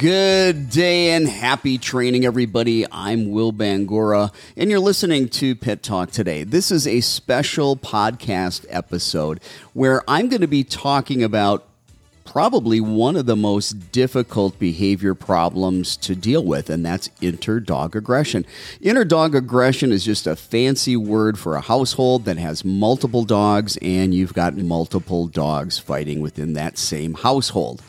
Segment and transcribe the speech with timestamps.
[0.00, 2.84] Good day and happy training, everybody.
[2.92, 6.44] I'm Will Bangura, and you're listening to Pet Talk today.
[6.44, 9.40] This is a special podcast episode
[9.72, 11.66] where I'm going to be talking about
[12.26, 17.96] probably one of the most difficult behavior problems to deal with, and that's inter dog
[17.96, 18.44] aggression.
[18.82, 23.78] Inter dog aggression is just a fancy word for a household that has multiple dogs,
[23.80, 27.80] and you've got multiple dogs fighting within that same household.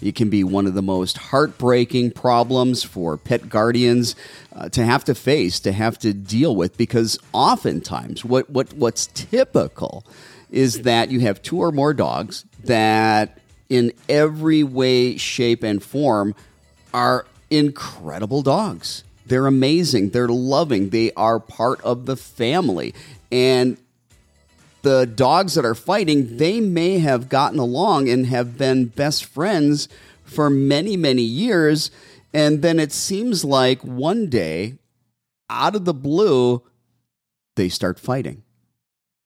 [0.00, 4.14] It can be one of the most heartbreaking problems for pet guardians
[4.54, 9.06] uh, to have to face, to have to deal with, because oftentimes what, what, what's
[9.08, 10.04] typical
[10.50, 16.34] is that you have two or more dogs that, in every way, shape, and form,
[16.94, 19.02] are incredible dogs.
[19.26, 20.10] They're amazing.
[20.10, 20.90] They're loving.
[20.90, 22.94] They are part of the family.
[23.32, 23.76] And
[24.86, 29.88] the dogs that are fighting, they may have gotten along and have been best friends
[30.22, 31.90] for many, many years.
[32.32, 34.78] And then it seems like one day,
[35.50, 36.62] out of the blue,
[37.56, 38.44] they start fighting.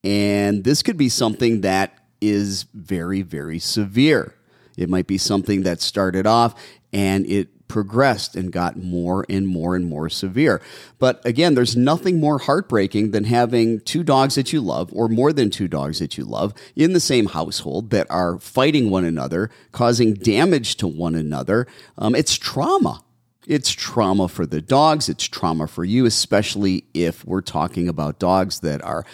[0.02, 4.34] And this could be something that is very, very severe.
[4.78, 6.54] It might be something that started off
[6.90, 10.60] and it progressed and got more and more and more severe.
[10.98, 15.32] But again, there's nothing more heartbreaking than having two dogs that you love, or more
[15.32, 19.50] than two dogs that you love, in the same household that are fighting one another,
[19.70, 21.68] causing damage to one another.
[21.96, 23.04] Um, it's trauma.
[23.46, 25.08] It's trauma for the dogs.
[25.08, 29.06] It's trauma for you, especially if we're talking about dogs that are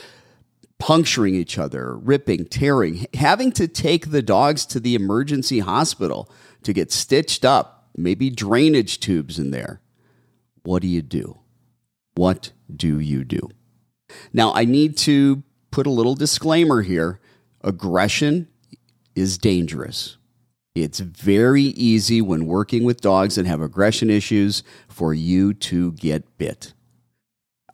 [0.79, 6.31] puncturing each other, ripping, tearing, having to take the dogs to the emergency hospital
[6.63, 9.81] to get stitched up maybe drainage tubes in there.
[10.63, 11.39] What do you do?
[12.15, 13.51] What do you do?
[14.33, 17.21] Now, I need to put a little disclaimer here
[17.63, 18.49] aggression
[19.15, 20.19] is dangerous.
[20.75, 26.39] It's very easy when working with dogs that have aggression issues for you to get
[26.39, 26.75] bit.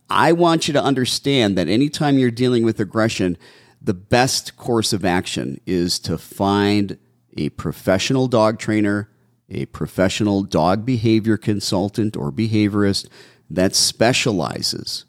[0.08, 3.36] I want you to understand that anytime you're dealing with aggression,
[3.80, 6.96] the best course of action is to find
[7.36, 9.08] a professional dog trainer
[9.48, 13.08] a professional dog behavior consultant or behaviorist
[13.50, 15.04] that specializes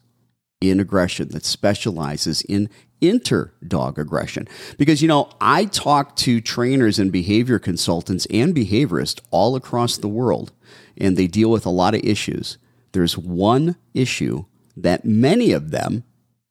[0.61, 2.69] in aggression, that specializes in
[3.01, 4.47] inter dog aggression.
[4.77, 10.07] Because, you know, I talk to trainers and behavior consultants and behaviorists all across the
[10.07, 10.51] world,
[10.97, 12.57] and they deal with a lot of issues.
[12.94, 14.45] There's one issue
[14.77, 16.03] that many of them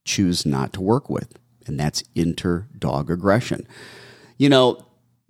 [0.04, 3.66] choose not to work with, and that's inter dog aggression.
[4.36, 4.84] You know,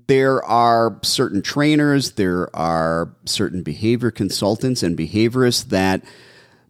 [0.06, 6.04] there are certain trainers, there are certain behavior consultants and behaviorists that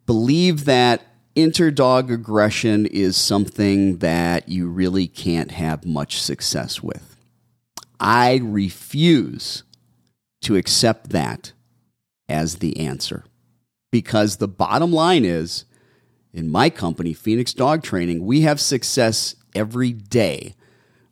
[0.06, 1.02] believe that
[1.34, 7.16] interdog aggression is something that you really can't have much success with.
[7.98, 9.62] I refuse
[10.42, 11.52] to accept that
[12.28, 13.24] as the answer
[13.90, 15.64] because the bottom line is
[16.32, 20.54] in my company, Phoenix Dog Training, we have success every day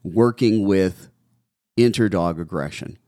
[0.02, 1.09] working with
[1.76, 2.98] interdog aggression.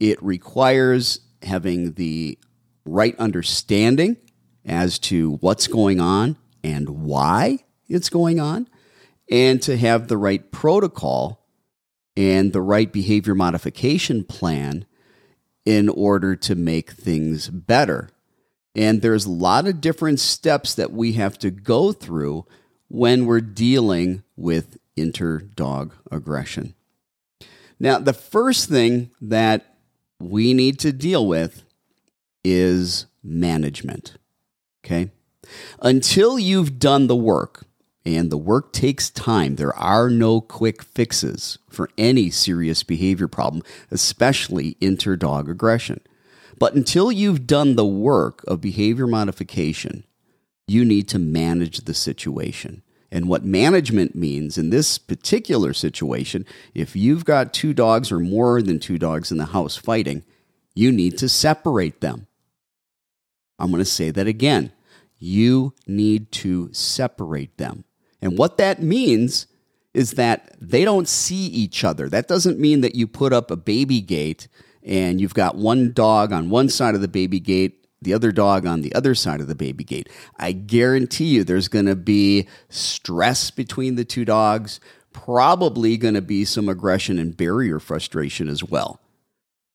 [0.00, 2.38] It requires having the
[2.84, 4.16] right understanding
[4.64, 7.58] as to what's going on and why
[7.88, 8.68] it's going on,
[9.30, 11.46] and to have the right protocol
[12.16, 14.86] and the right behavior modification plan
[15.64, 18.10] in order to make things better.
[18.74, 22.46] And there's a lot of different steps that we have to go through
[22.88, 26.74] when we're dealing with interdog aggression.
[27.82, 29.74] Now, the first thing that
[30.20, 31.64] we need to deal with
[32.44, 34.16] is management.
[34.84, 35.10] Okay?
[35.80, 37.64] Until you've done the work,
[38.04, 43.64] and the work takes time, there are no quick fixes for any serious behavior problem,
[43.90, 46.00] especially interdog aggression.
[46.58, 50.04] But until you've done the work of behavior modification,
[50.68, 52.82] you need to manage the situation.
[53.12, 58.62] And what management means in this particular situation, if you've got two dogs or more
[58.62, 60.24] than two dogs in the house fighting,
[60.74, 62.26] you need to separate them.
[63.58, 64.72] I'm going to say that again.
[65.18, 67.84] You need to separate them.
[68.22, 69.46] And what that means
[69.92, 72.08] is that they don't see each other.
[72.08, 74.48] That doesn't mean that you put up a baby gate
[74.82, 78.66] and you've got one dog on one side of the baby gate, the other dog
[78.66, 80.08] on the other side of the baby gate.
[80.38, 84.80] I guarantee you there's going to be stress between the two dogs,
[85.12, 89.00] probably going to be some aggression and barrier frustration as well.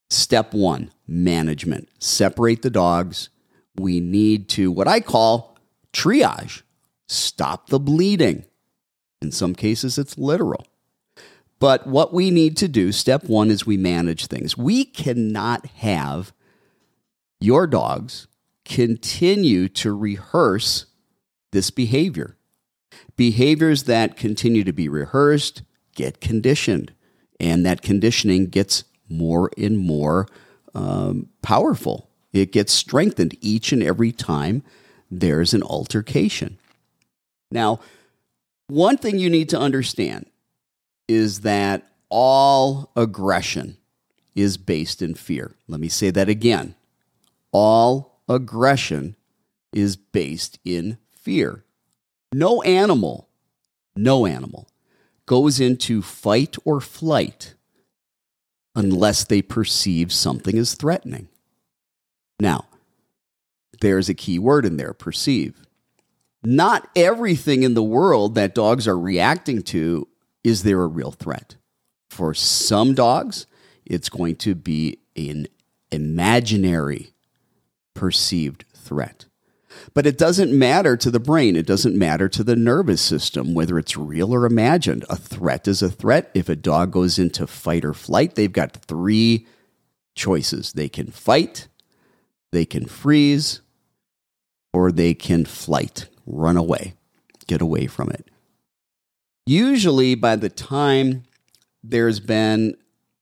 [0.10, 1.90] Step one management.
[2.00, 3.30] Separate the dogs.
[3.76, 5.58] We need to, what I call
[5.94, 6.64] triage,
[7.08, 8.46] stop the bleeding.
[9.22, 10.66] In some cases, it's literal.
[11.60, 14.58] But what we need to do, step one, is we manage things.
[14.58, 16.32] We cannot have
[17.40, 18.28] your dogs
[18.66, 20.86] continue to rehearse
[21.52, 22.38] this behavior.
[23.16, 25.64] Behaviors that continue to be rehearsed
[25.96, 26.94] get conditioned,
[27.40, 30.28] and that conditioning gets more and more
[30.76, 32.10] um, powerful.
[32.34, 34.64] It gets strengthened each and every time
[35.10, 36.58] there's an altercation.
[37.50, 37.80] Now,
[38.68, 40.28] one thing you need to understand
[41.08, 43.78] is that all aggression
[44.36, 45.56] is based in fear.
[45.68, 46.76] Let me say that again.
[47.52, 49.16] All aggression
[49.74, 51.64] is based in fear.
[52.34, 53.30] No animal,
[53.96, 54.68] no animal
[55.26, 57.54] goes into fight or flight
[58.76, 61.28] unless they perceive something as threatening.
[62.40, 62.66] Now,
[63.82, 65.66] there's a key word in there perceive.
[66.44, 70.08] Not everything in the world that dogs are reacting to
[70.44, 71.56] is there a real threat.
[72.10, 73.48] For some dogs,
[73.86, 75.48] it's going to be an
[75.92, 77.14] imaginary
[77.98, 79.26] perceived threat.
[79.94, 81.56] But it doesn't matter to the brain.
[81.56, 85.04] It doesn't matter to the nervous system, whether it's real or imagined.
[85.10, 86.32] A threat is a threat.
[86.34, 89.48] If a dog goes into fight or flight, they've got three
[90.16, 91.68] choices they can fight,
[92.52, 93.62] they can freeze,
[94.74, 96.94] or they can flight, run away,
[97.48, 98.30] get away from it.
[99.46, 101.24] Usually, by the time
[101.84, 102.78] there's been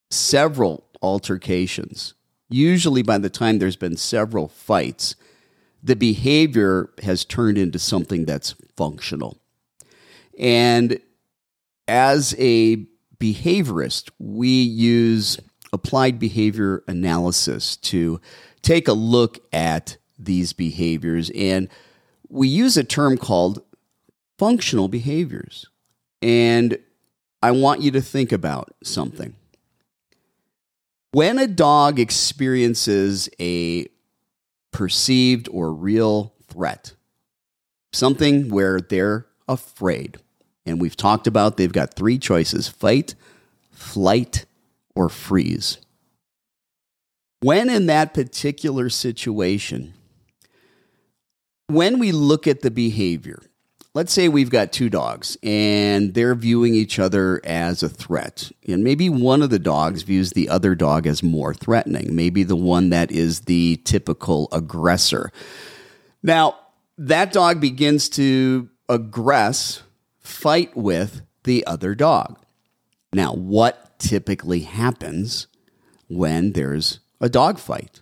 [0.09, 2.13] several altercations,
[2.55, 5.15] usually by the time there's been several fights,
[5.83, 9.37] the behavior has turned into something that's functional.
[10.39, 10.99] And
[11.87, 12.77] as a
[13.19, 15.37] behaviorist, we use
[15.73, 18.21] applied behavior analysis to
[18.61, 21.29] take a look at these behaviors.
[21.31, 21.69] And
[22.29, 23.61] we use a term called
[24.39, 25.67] functional behaviors.
[26.21, 26.79] And
[27.43, 29.35] I want you to think about something.
[31.15, 33.87] When a dog experiences a
[34.73, 36.91] perceived or real threat,
[37.93, 40.17] something where they're afraid,
[40.65, 43.15] and we've talked about they've got three choices fight,
[43.71, 44.45] flight,
[44.93, 45.77] or freeze.
[47.39, 49.93] When in that particular situation,
[51.67, 53.41] when we look at the behavior,
[53.95, 58.51] let's say we've got two dogs and they're viewing each other as a threat.
[58.67, 62.57] And maybe one of the dogs views the other dog as more threatening, maybe the
[62.57, 65.31] one that is the typical aggressor.
[66.21, 66.57] Now,
[66.97, 69.81] that dog begins to aggress,
[70.19, 72.37] fight with the other dog.
[73.13, 75.47] Now, what typically happens
[76.09, 78.01] when there's a dog fight?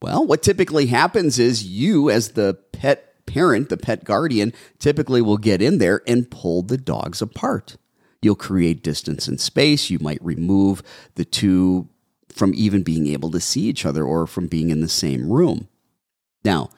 [0.00, 5.38] Well, what typically happens is you, as the pet parent, the pet guardian, typically will
[5.38, 7.76] get in there and pull the dogs apart.
[8.22, 9.90] You'll create distance and space.
[9.90, 10.82] You might remove
[11.14, 11.88] the two
[12.28, 15.68] from even being able to see each other or from being in the same room.
[16.44, 16.70] Now,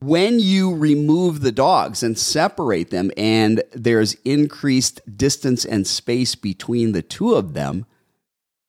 [0.00, 6.92] when you remove the dogs and separate them, and there's increased distance and space between
[6.92, 7.86] the two of them,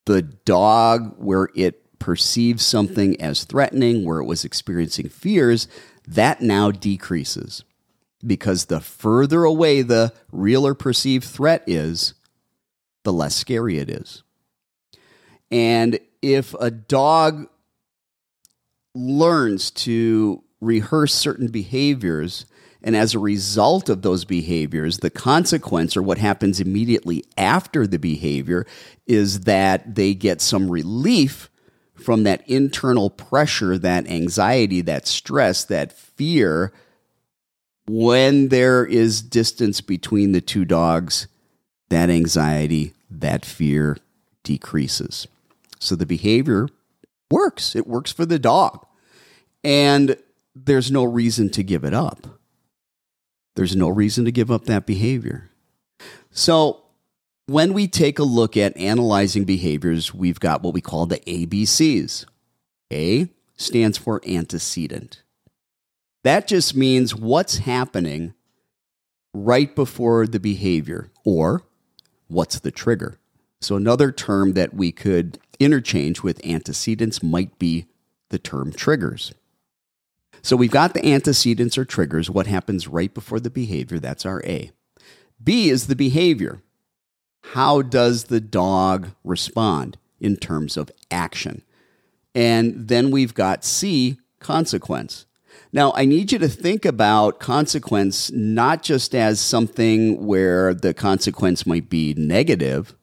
[0.05, 5.67] the dog, where it perceives something as threatening, where it was experiencing fears,
[6.07, 7.63] that now decreases
[8.25, 12.13] because the further away the real or perceived threat is,
[13.03, 14.23] the less scary it is.
[15.51, 17.47] And if a dog
[18.95, 22.45] learns to rehearse certain behaviors,
[22.81, 27.99] and as a result of those behaviors, the consequence or what happens immediately after the
[27.99, 28.65] behavior
[29.05, 31.49] is that they get some relief
[31.95, 36.71] from that internal pressure, that anxiety, that stress, that fear,
[37.87, 41.27] when there is distance between the two dogs,
[41.89, 43.97] that anxiety, that fear
[44.43, 45.27] decreases.
[45.79, 46.67] So the behavior
[47.29, 47.75] works.
[47.75, 48.85] It works for the dog.
[49.63, 50.17] And
[50.55, 52.27] there's no reason to give it up.
[53.55, 55.49] There's no reason to give up that behavior.
[56.31, 56.84] So
[57.47, 62.25] when we take a look at analyzing behaviors, we've got what we call the ABCs.
[62.91, 65.21] A stands for antecedent.
[66.23, 68.33] That just means what's happening
[69.33, 71.63] right before the behavior, or
[72.27, 73.19] what's the trigger?
[73.61, 77.85] So, another term that we could interchange with antecedents might be
[78.29, 79.33] the term triggers.
[80.41, 84.43] So, we've got the antecedents or triggers, what happens right before the behavior, that's our
[84.45, 84.71] A.
[85.43, 86.61] B is the behavior.
[87.53, 91.61] How does the dog respond in terms of action?
[92.33, 95.25] And then we've got C, consequence.
[95.71, 101.65] Now, I need you to think about consequence not just as something where the consequence
[101.65, 102.93] might be negative,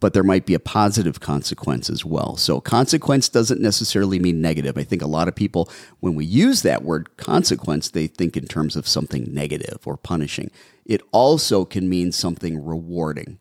[0.00, 2.36] but there might be a positive consequence as well.
[2.36, 4.76] So, consequence doesn't necessarily mean negative.
[4.76, 5.70] I think a lot of people,
[6.00, 10.50] when we use that word consequence, they think in terms of something negative or punishing.
[10.84, 13.40] It also can mean something rewarding.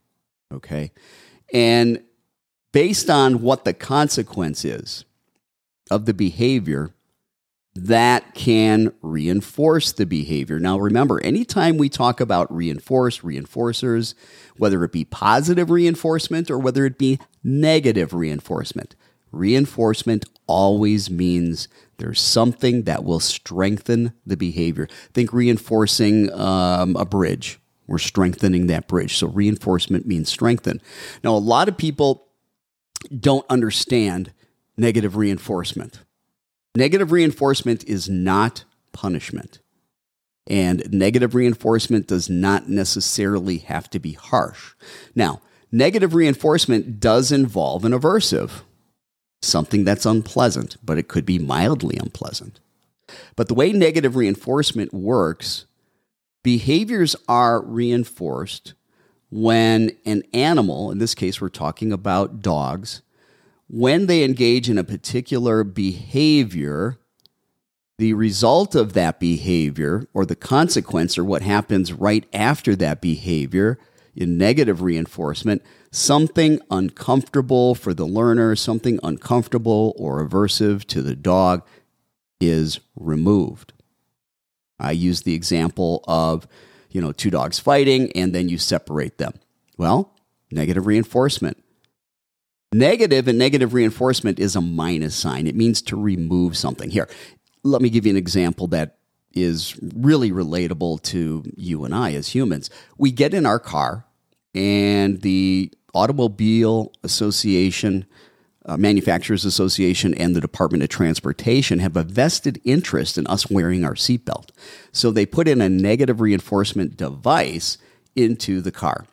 [0.53, 0.91] Okay.
[1.53, 2.03] And
[2.71, 5.05] based on what the consequence is
[5.89, 6.93] of the behavior,
[7.75, 10.59] that can reinforce the behavior.
[10.59, 14.15] Now, remember, anytime we talk about reinforce, reinforcers,
[14.57, 18.95] whether it be positive reinforcement or whether it be negative reinforcement,
[19.31, 24.87] reinforcement always means there's something that will strengthen the behavior.
[25.13, 27.59] Think reinforcing um, a bridge.
[27.87, 29.17] We're strengthening that bridge.
[29.17, 30.81] So, reinforcement means strengthen.
[31.23, 32.27] Now, a lot of people
[33.19, 34.33] don't understand
[34.77, 36.01] negative reinforcement
[36.77, 38.63] Negative reinforcement is not
[38.93, 39.61] punishment.
[40.45, 44.75] And negative reinforcement does not necessarily have to be harsh.
[45.15, 45.41] Now,
[45.71, 48.61] negative reinforcement does involve an aversive,
[49.41, 52.59] something that's unpleasant, but it could be mildly unpleasant.
[53.35, 55.65] But the way negative reinforcement works,
[56.47, 58.73] behaviors are reinforced
[59.29, 63.01] when an animal, in this case, we're talking about dogs,
[63.67, 66.97] when they engage in a particular behavior,
[67.97, 73.77] the result of that behavior or the consequence or what happens right after that behavior
[74.15, 75.61] in negative reinforcement,
[75.91, 81.67] something uncomfortable for the learner, something uncomfortable or aversive to the dog
[82.39, 83.73] is removed.
[84.79, 86.47] I use the example of,
[86.91, 89.33] you know, two dogs fighting and then you separate them.
[89.77, 90.13] Well,
[90.51, 91.63] negative reinforcement.
[92.73, 95.47] Negative and negative reinforcement is a minus sign.
[95.47, 96.89] It means to remove something.
[96.89, 97.07] Here,
[97.63, 98.97] let me give you an example that
[99.33, 102.69] is really relatable to you and I as humans.
[102.97, 104.05] We get in our car,
[104.53, 108.05] and the Automobile Association,
[108.67, 113.85] uh, Manufacturers Association, and the Department of Transportation have a vested interest in us wearing
[113.85, 114.49] our seatbelt.
[114.91, 117.77] So they put in a negative reinforcement device
[118.15, 119.05] into the car.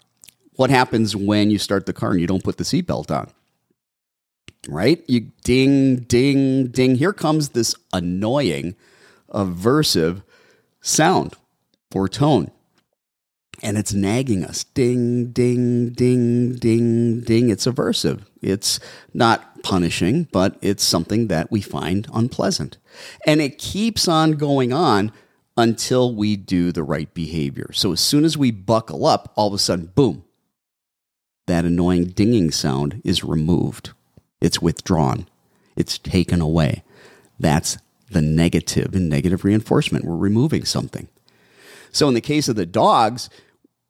[0.57, 3.31] What happens when you start the car and you don't put the seatbelt on?
[4.69, 5.03] right?
[5.07, 6.97] You ding, ding, ding.
[6.97, 8.77] Here comes this annoying,
[9.31, 10.23] aversive
[10.81, 11.35] sound
[11.95, 12.51] or tone.
[13.65, 14.63] And it's nagging us.
[14.63, 17.51] Ding, ding, ding, ding, ding.
[17.51, 18.21] It's aversive.
[18.43, 18.79] It's
[19.13, 22.77] not punishing, but it's something that we find unpleasant.
[23.27, 25.13] And it keeps on going on
[25.57, 27.71] until we do the right behavior.
[27.73, 30.25] So as soon as we buckle up, all of a sudden, boom,
[31.47, 33.93] that annoying dinging sound is removed.
[34.41, 35.27] It's withdrawn.
[35.77, 36.83] It's taken away.
[37.39, 37.79] That's
[38.11, 40.05] the and negative reinforcement.
[40.05, 41.09] We're removing something.
[41.91, 43.31] So, in the case of the dogs,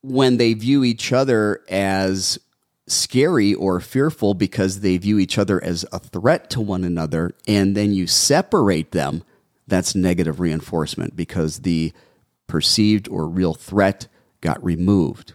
[0.04, 2.38] when they view each other as
[2.86, 7.74] scary or fearful because they view each other as a threat to one another, and
[7.74, 9.24] then you separate them,
[9.66, 11.90] that's negative reinforcement because the
[12.46, 14.06] perceived or real threat
[14.42, 15.32] got removed.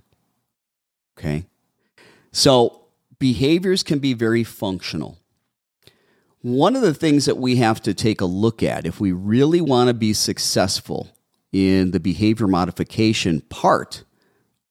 [1.17, 1.47] Okay?
[2.31, 2.83] So,
[3.17, 5.17] behaviors can be very functional.
[6.43, 9.61] One of the things that we have to take a look at if we really
[9.61, 11.09] want to be successful
[11.51, 14.03] in the behavior modification part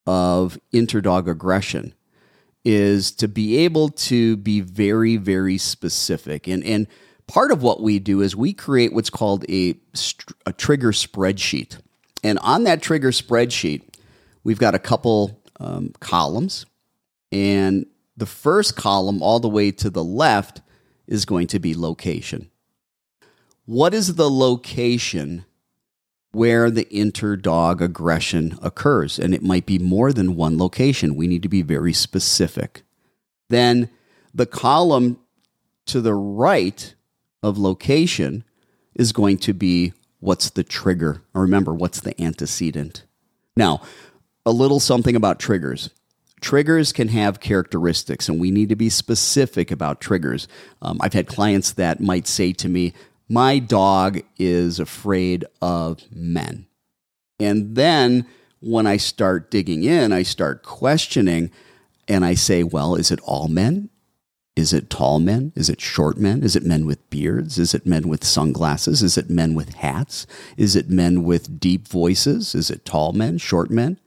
[0.09, 1.93] of interdog aggression
[2.65, 6.49] is to be able to be very, very specific.
[6.49, 6.87] And, and
[7.27, 9.75] part of what we do is we create what's called a,
[10.47, 11.79] a trigger spreadsheet.
[12.25, 13.83] And on that trigger spreadsheet,
[14.45, 16.65] we've got a couple um, columns.
[17.31, 17.85] And
[18.17, 20.63] the first column, all the way to the left,
[21.07, 22.51] is going to be location.
[23.67, 25.45] What is the location
[26.33, 29.19] where the interdog aggression occurs?
[29.19, 31.17] And it might be more than one location.
[31.17, 32.83] We need to be very specific.
[33.49, 33.91] Then
[34.35, 35.19] the column
[35.87, 36.95] to the right
[37.43, 38.45] of location
[38.95, 41.23] is going to be what's the trigger.
[41.33, 43.05] Remember, what's the antecedent?
[43.57, 43.83] Now,
[44.45, 45.91] a little something about triggers.
[46.41, 50.47] Triggers can have characteristics, and we need to be specific about triggers.
[50.81, 52.93] Um, I've had clients that might say to me,
[53.29, 56.67] My dog is afraid of men.
[57.39, 58.27] And then
[58.61, 61.51] when I start digging in, I start questioning
[62.09, 63.91] and I say, well, is it all men?
[64.57, 65.53] Is it tall men?
[65.55, 66.43] Is it short men?
[66.43, 67.59] Is it men with beards?
[67.59, 69.05] Is it men with sunglasses?
[69.05, 70.27] Is it men with hats?
[70.57, 72.57] Is it men with deep voices?
[72.57, 74.01] Is it tall men, short men?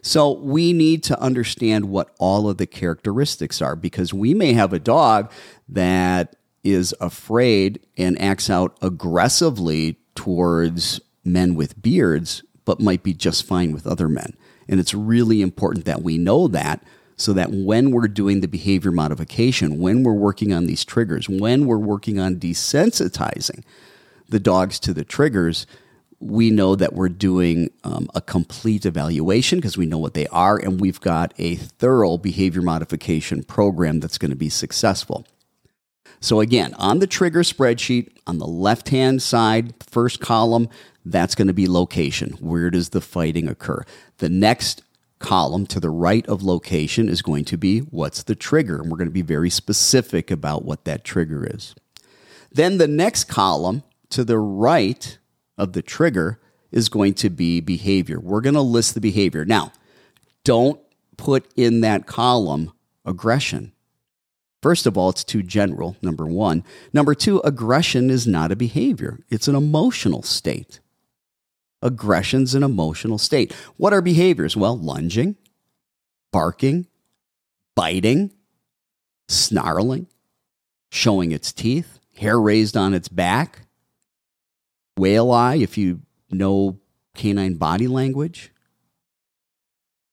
[0.00, 4.72] So we need to understand what all of the characteristics are because we may have
[4.72, 5.30] a dog
[5.68, 13.46] that is afraid and acts out aggressively towards men with beards, but might be just
[13.46, 14.36] fine with other men.
[14.68, 16.82] And it's really important that we know that
[17.16, 21.66] so that when we're doing the behavior modification, when we're working on these triggers, when
[21.66, 23.62] we're working on desensitizing
[24.28, 25.66] the dogs to the triggers,
[26.18, 30.56] we know that we're doing um, a complete evaluation because we know what they are,
[30.56, 35.26] and we've got a thorough behavior modification program that's going to be successful.
[36.20, 40.68] So, again, on the trigger spreadsheet, on the left hand side, first column,
[41.04, 42.32] that's going to be location.
[42.40, 43.84] Where does the fighting occur?
[44.18, 44.82] The next
[45.18, 48.80] column to the right of location is going to be what's the trigger.
[48.80, 51.74] And we're going to be very specific about what that trigger is.
[52.52, 55.18] Then the next column to the right
[55.56, 58.18] of the trigger is going to be behavior.
[58.18, 59.44] We're going to list the behavior.
[59.44, 59.72] Now,
[60.44, 60.80] don't
[61.16, 62.72] put in that column
[63.04, 63.72] aggression.
[64.62, 66.64] First of all, it's too general, number one.
[66.92, 70.80] Number two, aggression is not a behavior, it's an emotional state.
[71.82, 73.54] Aggression's an emotional state.
[73.78, 74.54] What are behaviors?
[74.54, 75.36] Well, lunging,
[76.30, 76.86] barking,
[77.74, 78.32] biting,
[79.28, 80.06] snarling,
[80.90, 83.60] showing its teeth, hair raised on its back,
[84.98, 86.00] whale eye, if you
[86.30, 86.78] know
[87.14, 88.52] canine body language,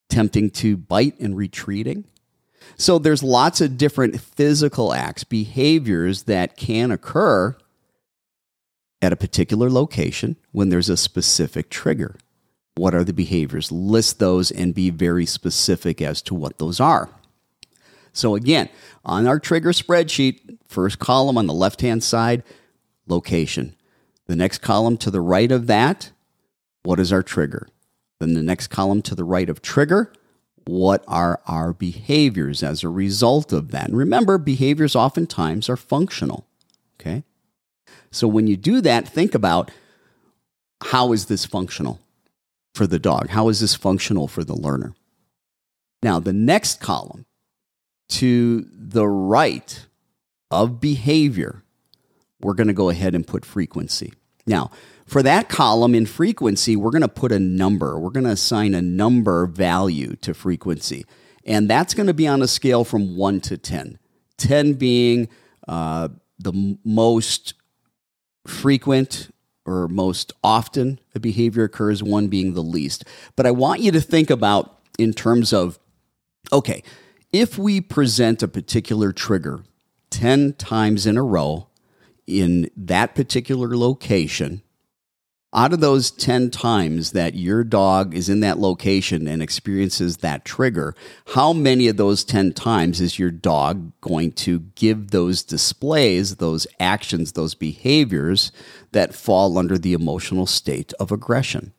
[0.09, 2.05] attempting to bite and retreating.
[2.75, 7.55] So there's lots of different physical acts, behaviors that can occur
[9.01, 12.15] at a particular location when there's a specific trigger.
[12.75, 13.71] What are the behaviors?
[13.71, 17.09] List those and be very specific as to what those are.
[18.13, 18.69] So, again,
[19.05, 22.43] on our trigger spreadsheet, first column on the left hand side,
[23.07, 23.75] location.
[24.25, 26.11] The next column to the right of that,
[26.83, 27.67] what is our trigger?
[28.19, 30.11] Then the next column to the right of trigger,
[30.67, 33.87] what are our behaviors as a result of that?
[33.87, 36.45] And remember, behaviors oftentimes are functional.
[36.99, 37.23] Okay?
[38.11, 39.71] So when you do that, think about
[40.83, 41.99] how is this functional
[42.73, 43.29] for the dog?
[43.29, 44.93] How is this functional for the learner?
[46.03, 47.25] Now, the next column
[48.09, 49.85] to the right
[50.51, 51.63] of behavior,
[52.39, 54.13] we're going to go ahead and put frequency.
[54.45, 54.71] Now,
[55.07, 57.97] for that column in frequency, we're going to put a number.
[57.97, 61.05] We're going to assign a number value to frequency.
[61.45, 63.97] And that's going to be on a scale from 1 to 10.
[64.37, 65.29] 10 being
[65.67, 67.53] uh, the most
[68.45, 69.29] frequent
[69.65, 73.05] or most often a behavior occurs, one being the least.
[73.35, 75.79] But I want you to think about in terms of
[76.51, 76.81] okay,
[77.33, 79.63] if we present a particular trigger
[80.11, 81.67] 10 times in a row
[82.25, 84.61] in that particular location,
[85.53, 90.43] out of those 10 times that your dog is in that location and experiences that
[90.43, 90.93] trigger,
[91.33, 96.67] how many of those 10 times is your dog going to give those displays, those
[96.79, 98.51] actions, those behaviors
[98.91, 101.73] that fall under the emotional state of aggression?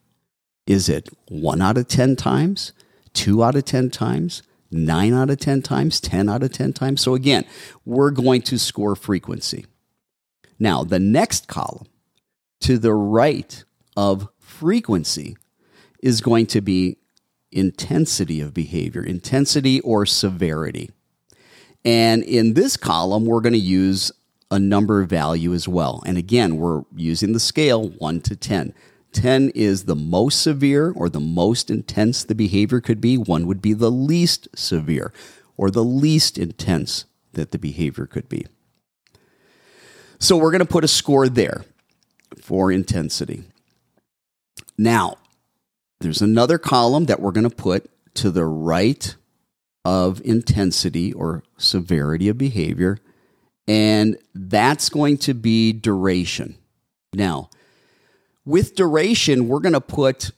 [0.66, 2.72] Is it one out of 10 times,
[3.12, 7.02] two out of 10 times, nine out of 10 times, 10 out of 10 times?
[7.02, 7.44] So again,
[7.84, 9.66] we're going to score frequency.
[10.58, 11.86] Now, the next column
[12.60, 13.64] to the right
[13.96, 15.36] of frequency
[16.02, 16.98] is going to be
[17.50, 20.90] intensity of behavior, intensity or severity.
[21.84, 24.12] And in this column, we're going to use
[24.50, 26.02] a number value as well.
[26.06, 28.74] And again, we're using the scale 1 to 10.
[29.12, 33.16] 10 is the most severe or the most intense the behavior could be.
[33.16, 35.12] 1 would be the least severe
[35.56, 38.46] or the least intense that the behavior could be.
[40.18, 41.64] So we're going to put a score there
[42.40, 43.44] for intensity.
[44.76, 45.16] Now,
[46.00, 49.14] there's another column that we're going to put to the right
[49.84, 52.98] of intensity or severity of behavior,
[53.66, 56.56] and that's going to be duration.
[57.12, 57.50] Now,
[58.44, 60.30] with duration, we're going to put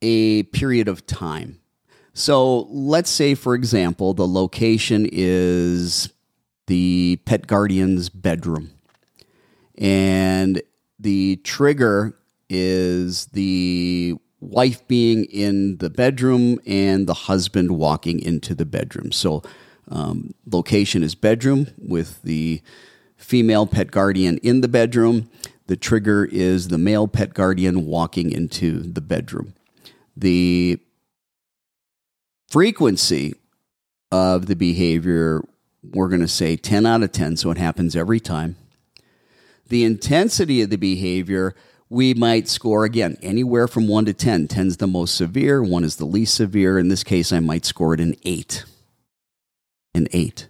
[0.00, 1.60] a period of time.
[2.14, 6.12] So let's say, for example, the location is
[6.66, 8.70] the pet guardian's bedroom
[9.76, 10.60] and
[10.98, 18.64] the trigger is the wife being in the bedroom and the husband walking into the
[18.64, 19.12] bedroom.
[19.12, 19.42] So,
[19.90, 22.62] um, location is bedroom with the
[23.16, 25.30] female pet guardian in the bedroom.
[25.66, 29.54] The trigger is the male pet guardian walking into the bedroom.
[30.16, 30.78] The
[32.48, 33.34] frequency
[34.10, 35.42] of the behavior,
[35.82, 38.56] we're going to say 10 out of 10, so it happens every time.
[39.68, 41.54] The intensity of the behavior,
[41.88, 44.48] we might score again anywhere from 1 to 10.
[44.48, 46.78] 10 is the most severe, 1 is the least severe.
[46.78, 48.64] In this case, I might score it an 8.
[49.94, 50.48] An 8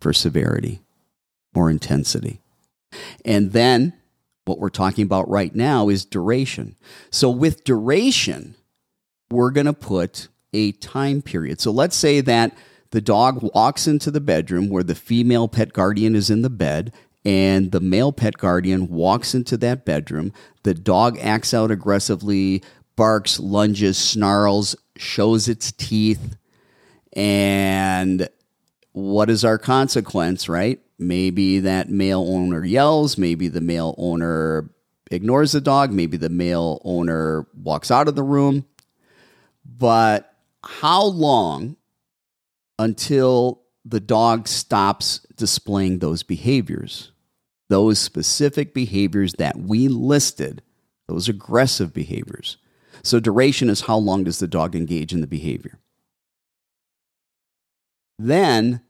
[0.00, 0.80] for severity
[1.54, 2.40] or intensity.
[3.24, 3.94] And then
[4.44, 6.76] what we're talking about right now is duration.
[7.10, 8.54] So with duration,
[9.30, 11.60] we're going to put a time period.
[11.60, 12.56] So let's say that
[12.90, 16.92] the dog walks into the bedroom where the female pet guardian is in the bed
[17.28, 20.32] and the male pet guardian walks into that bedroom.
[20.62, 22.62] The dog acts out aggressively,
[22.96, 26.38] barks, lunges, snarls, shows its teeth.
[27.12, 28.30] And
[28.92, 30.80] what is our consequence, right?
[30.98, 34.70] Maybe that male owner yells, maybe the male owner
[35.10, 38.64] ignores the dog, maybe the male owner walks out of the room.
[39.66, 41.76] But how long
[42.78, 47.12] until the dog stops displaying those behaviors?
[47.68, 50.62] Those specific behaviors that we listed,
[51.06, 52.56] those aggressive behaviors.
[53.02, 55.78] So, duration is how long does the dog engage in the behavior?
[58.18, 58.80] Then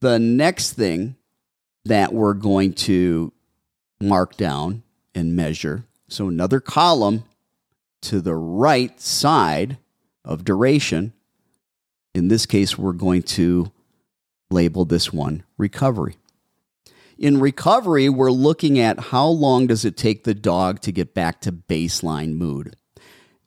[0.00, 1.16] the next thing
[1.84, 3.32] that we're going to
[4.00, 4.82] mark down
[5.14, 7.24] and measure, so another column
[8.02, 9.78] to the right side
[10.24, 11.12] of duration,
[12.14, 13.72] in this case, we're going to
[14.50, 16.16] label this one recovery.
[17.22, 21.40] In recovery, we're looking at how long does it take the dog to get back
[21.42, 22.74] to baseline mood.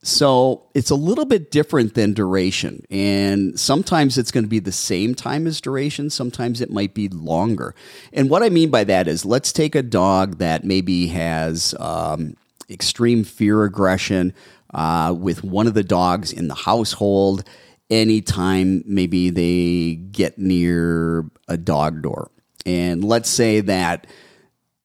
[0.01, 2.85] So it's a little bit different than duration.
[2.89, 6.09] And sometimes it's going to be the same time as duration.
[6.09, 7.75] Sometimes it might be longer.
[8.13, 12.37] And what I mean by that is let's take a dog that maybe has um,
[12.69, 14.33] extreme fear aggression
[14.73, 17.43] uh, with one of the dogs in the household
[17.89, 22.31] anytime maybe they get near a dog door.
[22.65, 24.07] And let's say that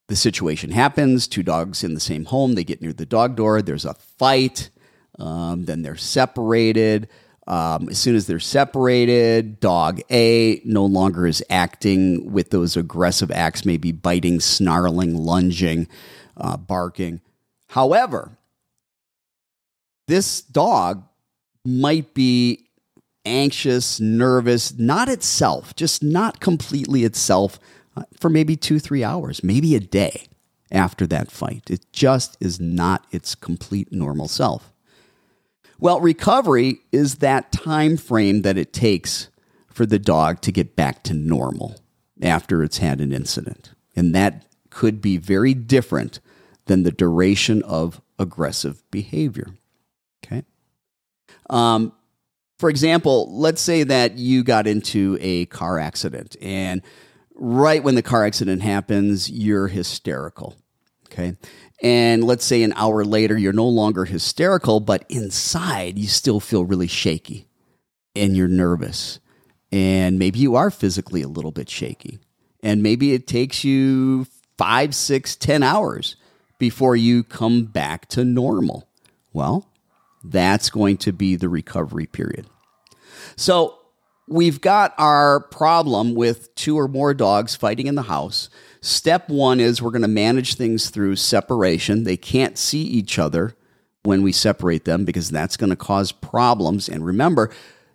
[0.09, 3.63] the situation happens two dogs in the same home, they get near the dog door,
[3.63, 4.71] there's a fight
[5.21, 7.09] um, then they're separated.
[7.47, 13.31] Um, as soon as they're separated, dog A no longer is acting with those aggressive
[13.31, 15.89] acts, maybe biting, snarling, lunging,
[16.37, 17.21] uh, barking.
[17.69, 18.37] However,
[20.07, 21.05] this dog
[21.65, 22.70] might be
[23.25, 27.59] anxious, nervous, not itself, just not completely itself
[27.97, 30.27] uh, for maybe two, three hours, maybe a day
[30.71, 31.71] after that fight.
[31.71, 34.73] It just is not its complete normal self.
[35.79, 39.29] Well, recovery is that time frame that it takes
[39.69, 41.77] for the dog to get back to normal
[42.21, 43.73] after it's had an incident.
[43.97, 46.21] And that could be very different
[46.67, 49.55] than the duration of aggressive behavior.
[50.25, 50.45] Okay.
[51.49, 51.93] Um,
[52.61, 56.83] for example, let's say that you got into a car accident and
[57.35, 60.55] right when the car accident happens, you're hysterical.
[61.07, 61.39] Okay.
[61.83, 66.67] And let's say an hour later, you're no longer hysterical, but inside you still feel
[66.67, 67.49] really shaky
[68.15, 69.21] and you're nervous.
[69.73, 72.19] And maybe you are physically a little bit shaky.
[72.63, 74.27] And maybe it takes you
[74.59, 76.17] five, six, ten hours
[76.59, 78.87] before you come back to normal.
[79.33, 79.67] Well,
[80.23, 82.47] that's going to be the recovery period.
[83.37, 83.79] So
[84.27, 88.49] we've got our problem with two or more dogs fighting in the house.
[88.81, 92.05] Step one is we're going to manage things through separation.
[92.05, 93.55] They can't see each other
[94.03, 96.89] when we separate them because that's going to cause problems.
[96.89, 97.51] And remember,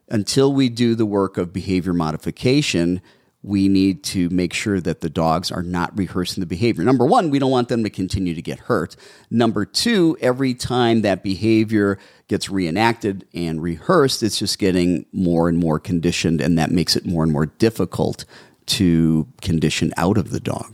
[0.10, 3.02] until we do the work of behavior modification,
[3.46, 6.84] we need to make sure that the dogs are not rehearsing the behavior.
[6.84, 8.96] Number one, we don't want them to continue to get hurt.
[9.30, 15.60] Number two, every time that behavior gets reenacted and rehearsed, it's just getting more and
[15.60, 18.26] more conditioned, and that makes it more and more difficult
[18.66, 20.74] to condition out of the dog.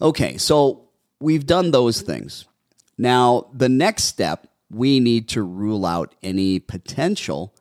[0.00, 0.88] Okay, so
[1.20, 2.46] we've done those things.
[2.96, 7.52] Now, the next step, we need to rule out any potential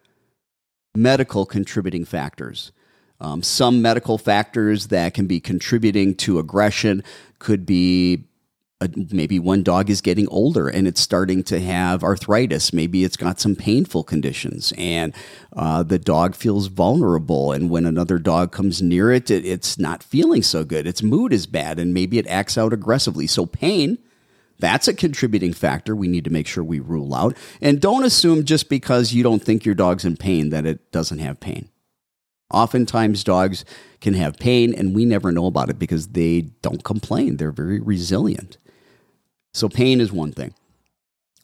[0.95, 2.71] medical contributing factors.
[3.19, 7.04] Um, some medical factors that can be contributing to aggression
[7.39, 8.25] could be
[9.12, 12.73] maybe one dog is getting older and it's starting to have arthritis.
[12.73, 15.13] Maybe it's got some painful conditions and
[15.56, 17.51] uh, the dog feels vulnerable.
[17.51, 20.86] And when another dog comes near it, it, it's not feeling so good.
[20.86, 23.28] Its mood is bad and maybe it acts out aggressively.
[23.28, 23.97] So, pain.
[24.58, 27.36] That's a contributing factor we need to make sure we rule out.
[27.60, 31.19] And don't assume just because you don't think your dog's in pain that it doesn't
[31.19, 31.67] have pain.
[32.51, 33.65] Oftentimes, dogs
[34.01, 37.38] can have pain, and we never know about it because they don't complain.
[37.38, 38.58] They're very resilient.
[39.53, 40.53] So, pain is one thing.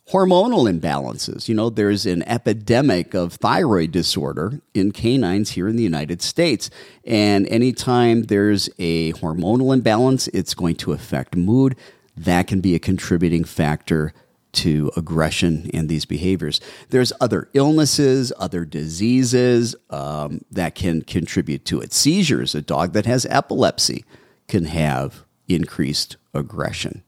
[0.09, 1.47] hormonal imbalances.
[1.47, 6.69] You know, there's an epidemic of thyroid disorder in canines here in the United States.
[7.05, 11.75] And anytime there's a hormonal imbalance, it's going to affect mood.
[12.17, 14.13] That can be a contributing factor
[14.53, 16.59] to aggression and these behaviors.
[16.89, 21.93] There's other illnesses, other diseases um, that can contribute to it.
[21.93, 24.03] Seizures, a dog that has epilepsy
[24.47, 27.03] can have increased aggression.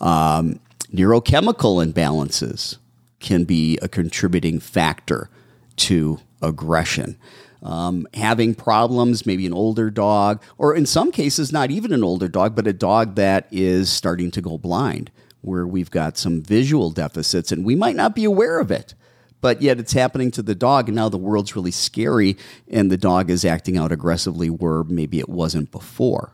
[0.00, 0.60] Um,
[0.92, 2.76] neurochemical imbalances
[3.18, 5.30] can be a contributing factor
[5.76, 7.18] to aggression.
[7.62, 12.28] Um, having problems, maybe an older dog, or in some cases, not even an older
[12.28, 15.10] dog, but a dog that is starting to go blind
[15.46, 18.94] where we've got some visual deficits and we might not be aware of it.
[19.40, 22.36] But yet it's happening to the dog, and now the world's really scary,
[22.68, 26.32] and the dog is acting out aggressively where maybe it wasn't before.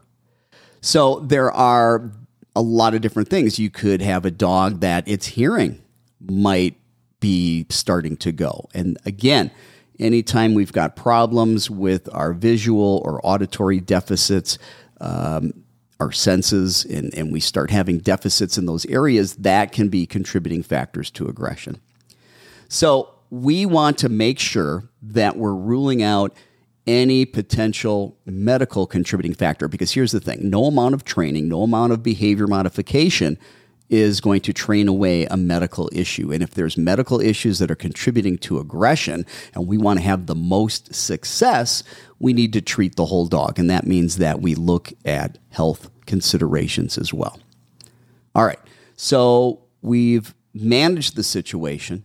[0.80, 2.10] So there are
[2.54, 3.58] a lot of different things.
[3.58, 5.82] You could have a dog that its hearing
[6.20, 6.76] might
[7.20, 8.68] be starting to go.
[8.72, 9.50] And again,
[9.98, 14.58] anytime we've got problems with our visual or auditory deficits,
[15.00, 15.61] um,
[16.02, 20.62] our senses and, and we start having deficits in those areas, that can be contributing
[20.62, 21.80] factors to aggression.
[22.68, 26.34] So we want to make sure that we're ruling out
[26.88, 31.92] any potential medical contributing factor because here's the thing no amount of training, no amount
[31.92, 33.38] of behavior modification
[33.92, 36.32] is going to train away a medical issue.
[36.32, 40.26] And if there's medical issues that are contributing to aggression and we want to have
[40.26, 41.84] the most success,
[42.18, 43.58] we need to treat the whole dog.
[43.58, 47.38] And that means that we look at health considerations as well.
[48.34, 48.58] All right.
[48.96, 52.04] So we've managed the situation.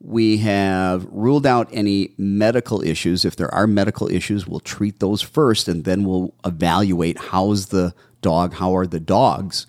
[0.00, 3.24] We have ruled out any medical issues.
[3.24, 7.94] If there are medical issues, we'll treat those first and then we'll evaluate how's the
[8.20, 9.66] dog, how are the dogs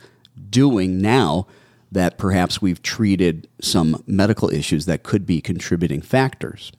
[0.50, 1.48] doing now
[1.92, 6.72] that perhaps we've treated some medical issues that could be contributing factors.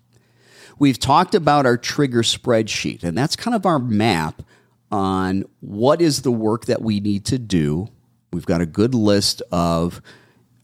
[0.78, 4.42] We've talked about our trigger spreadsheet, and that's kind of our map
[4.90, 7.88] on what is the work that we need to do.
[8.32, 10.00] We've got a good list of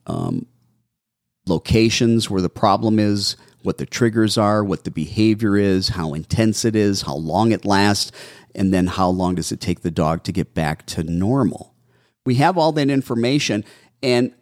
[0.07, 0.47] um,
[1.47, 6.65] locations where the problem is, what the triggers are, what the behavior is, how intense
[6.65, 8.13] it is, how long it lasts,
[8.55, 11.75] and then how long does it take the dog to get back to normal.
[12.27, 13.65] We have all that information.
[14.03, 14.35] And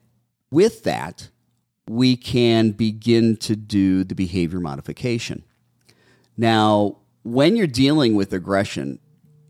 [0.50, 1.30] with that,
[1.88, 5.44] we can begin to do the behavior modification.
[6.36, 8.98] Now, when you're dealing with aggression,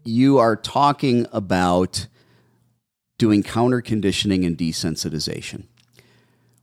[0.04, 2.06] you are talking about
[3.18, 5.64] doing counter conditioning and desensitization.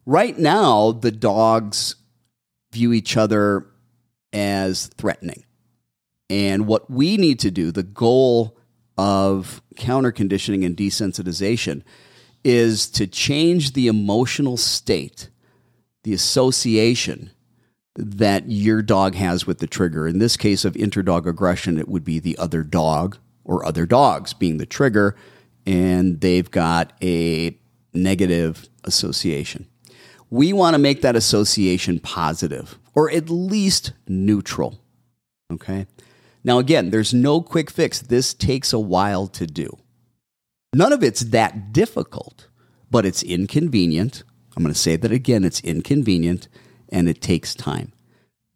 [0.06, 1.96] Right now, the dogs
[2.72, 3.66] view each other
[4.34, 5.46] as threatening.
[6.30, 8.58] And what we need to do, the goal
[8.98, 11.84] of counter conditioning and desensitization
[12.44, 15.30] is to change the emotional state,
[16.04, 17.32] the association
[17.96, 20.08] that your dog has with the trigger.
[20.08, 23.18] In this case of interdog aggression, it would be the other dog
[23.50, 25.16] or other dogs being the trigger,
[25.66, 27.58] and they've got a
[27.94, 29.68] negative association.
[30.30, 34.80] We want to make that association positive or at least neutral.
[35.52, 35.88] Okay.
[36.44, 38.00] Now, again, there's no quick fix.
[38.00, 39.78] This takes a while to do.
[40.72, 42.48] None of it's that difficult,
[42.92, 44.24] but it's inconvenient.
[44.56, 46.48] I'm going to say that again it's inconvenient
[46.90, 47.94] and it takes time.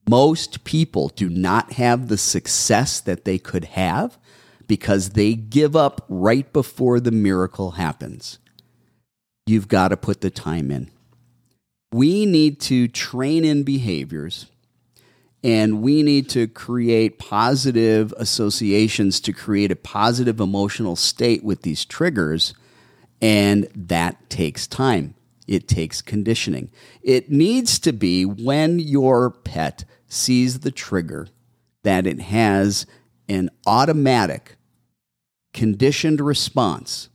[0.07, 4.19] Most people do not have the success that they could have
[4.67, 8.39] because they give up right before the miracle happens.
[9.45, 10.89] You've got to put the time in.
[11.91, 14.47] We need to train in behaviors
[15.43, 21.83] and we need to create positive associations to create a positive emotional state with these
[21.83, 22.53] triggers.
[23.21, 25.15] And that takes time.
[25.45, 26.71] It takes conditioning.
[27.01, 31.27] It needs to be when your pet sees the trigger
[31.83, 32.85] that it has
[33.27, 34.57] an automatic
[35.53, 37.09] conditioned response,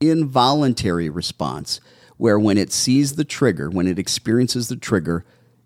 [0.00, 1.80] involuntary response,
[2.16, 5.24] where when it sees the trigger, when it experiences the trigger,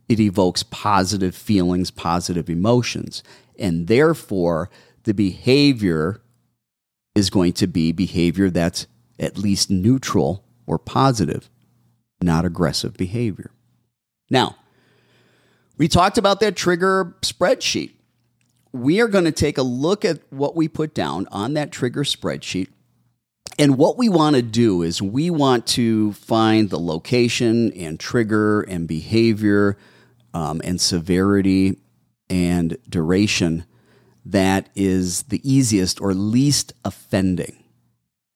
[0.08, 3.22] it evokes positive feelings, positive emotions.
[3.58, 4.70] And therefore,
[5.04, 6.20] the behavior
[7.14, 8.86] is going to be behavior that's
[9.18, 11.48] at least neutral or positive,
[12.20, 13.50] not aggressive behavior.
[14.30, 14.56] Now,
[15.76, 17.93] we talked about that trigger spreadsheet.
[18.74, 22.04] We are going to take a look at what we put down on that trigger
[22.04, 22.68] spreadsheet
[23.58, 28.62] and what we want to do is we want to find the location and trigger
[28.62, 29.76] and behavior
[30.32, 31.78] um, and severity
[32.28, 33.64] and duration
[34.24, 37.62] that is the easiest or least offending.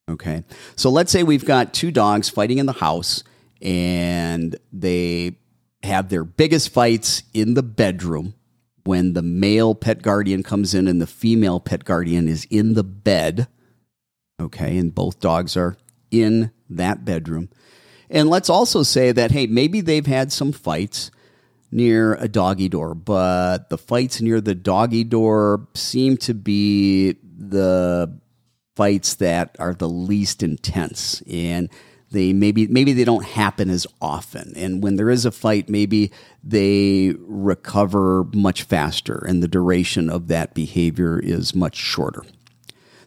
[0.08, 0.44] Okay.
[0.76, 3.24] So let's say we've got two dogs fighting in the house
[3.60, 5.38] and they
[5.82, 8.34] have their biggest fights in the bedroom
[8.88, 12.82] when the male pet guardian comes in and the female pet guardian is in the
[12.82, 13.46] bed.
[14.40, 15.76] Okay, and both dogs are
[16.10, 17.50] in that bedroom.
[18.08, 21.10] And let's also say that, hey, maybe they've had some fights
[21.70, 28.18] near a doggy door, but the fights near the doggy door seem to be the
[28.74, 31.22] fights that are the least intense.
[31.30, 31.68] And
[32.10, 34.52] they maybe maybe they don't happen as often.
[34.56, 36.10] And when there is a fight maybe
[36.42, 42.22] they recover much faster and the duration of that behavior is much shorter.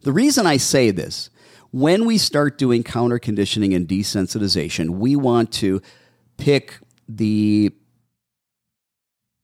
[0.02, 1.30] The reason i say this
[1.72, 5.82] when we start doing counter conditioning and desensitization we want to
[6.38, 7.72] pick the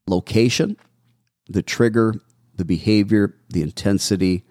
[0.08, 0.78] location
[1.48, 2.16] the trigger
[2.56, 4.44] the behavior the intensity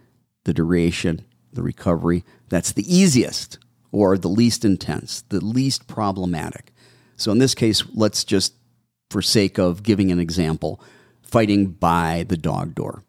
[0.44, 1.24] the duration
[1.56, 2.24] the recovery.
[2.48, 3.58] That's the easiest
[3.96, 6.74] or the least intense, the least problematic.
[7.16, 8.52] So in this case, let's just,
[9.10, 10.82] for sake of giving an example,
[11.22, 13.04] fighting by the dog door.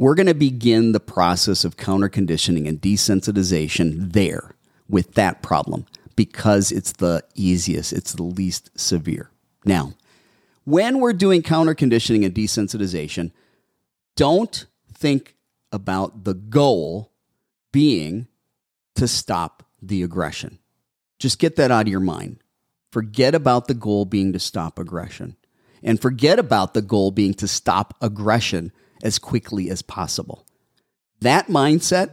[0.00, 4.56] We're going to begin the process of counter conditioning and desensitization there
[4.88, 9.30] with that problem because it's the easiest, it's the least severe.
[9.64, 9.92] Now,
[10.64, 13.30] when we're doing counter conditioning and desensitization,
[14.16, 15.36] don't think
[15.70, 17.12] about the goal
[17.70, 18.26] being
[18.96, 20.58] to stop the aggression.
[21.18, 22.42] Just get that out of your mind.
[22.92, 25.36] Forget about the goal being to stop aggression.
[25.82, 30.46] And forget about the goal being to stop aggression as quickly as possible.
[31.20, 32.10] That mindset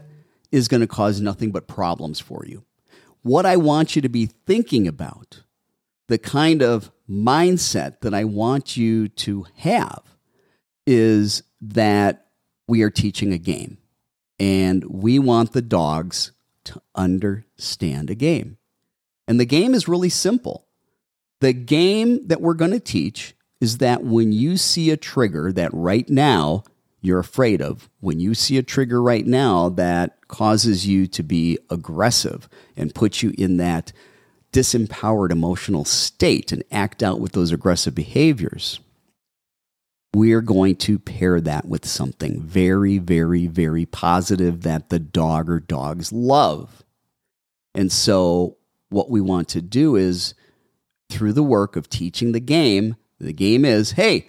[0.51, 2.63] is going to cause nothing but problems for you.
[3.21, 5.43] What I want you to be thinking about,
[6.07, 10.01] the kind of mindset that I want you to have,
[10.85, 12.27] is that
[12.67, 13.77] we are teaching a game
[14.39, 16.31] and we want the dogs
[16.65, 18.57] to understand a game.
[19.27, 20.67] And the game is really simple.
[21.39, 25.73] The game that we're going to teach is that when you see a trigger that
[25.73, 26.63] right now
[26.99, 31.57] you're afraid of, when you see a trigger right now that causes you to be
[31.69, 33.91] aggressive and puts you in that
[34.51, 38.79] disempowered emotional state and act out with those aggressive behaviors,
[40.13, 45.59] we're going to pair that with something very, very, very positive that the dog or
[45.59, 46.83] dogs love.
[47.73, 48.57] And so,
[48.89, 50.33] what we want to do is
[51.09, 54.27] through the work of teaching the game, the game is hey,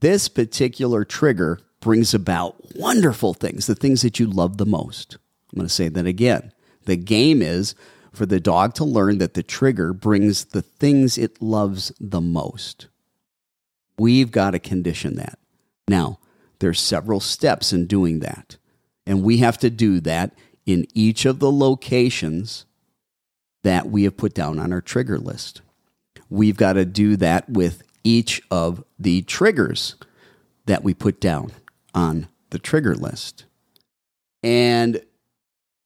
[0.00, 5.16] this particular trigger brings about wonderful things, the things that you love the most.
[5.52, 6.52] I'm going to say that again.
[6.84, 7.74] The game is
[8.12, 12.88] for the dog to learn that the trigger brings the things it loves the most.
[13.98, 15.38] We've got to condition that.
[15.88, 16.18] Now,
[16.60, 18.56] there's several steps in doing that.
[19.06, 20.34] And we have to do that
[20.66, 22.66] in each of the locations
[23.64, 25.62] that we have put down on our trigger list.
[26.28, 29.96] We've got to do that with each of the triggers
[30.66, 31.52] that we put down
[31.94, 33.46] on the trigger list.
[34.42, 35.02] And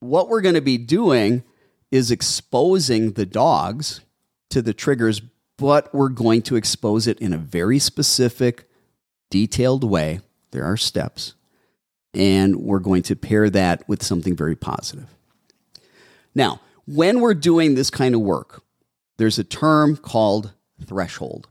[0.00, 1.44] what we're going to be doing
[1.90, 4.00] is exposing the dogs
[4.50, 5.20] to the triggers
[5.56, 8.68] but we're going to expose it in a very specific,
[9.30, 10.20] detailed way.
[10.50, 11.34] There are steps.
[12.14, 15.08] And we're going to pair that with something very positive.
[16.34, 18.62] Now, when we're doing this kind of work,
[19.16, 20.52] there's a term called
[20.84, 21.48] threshold.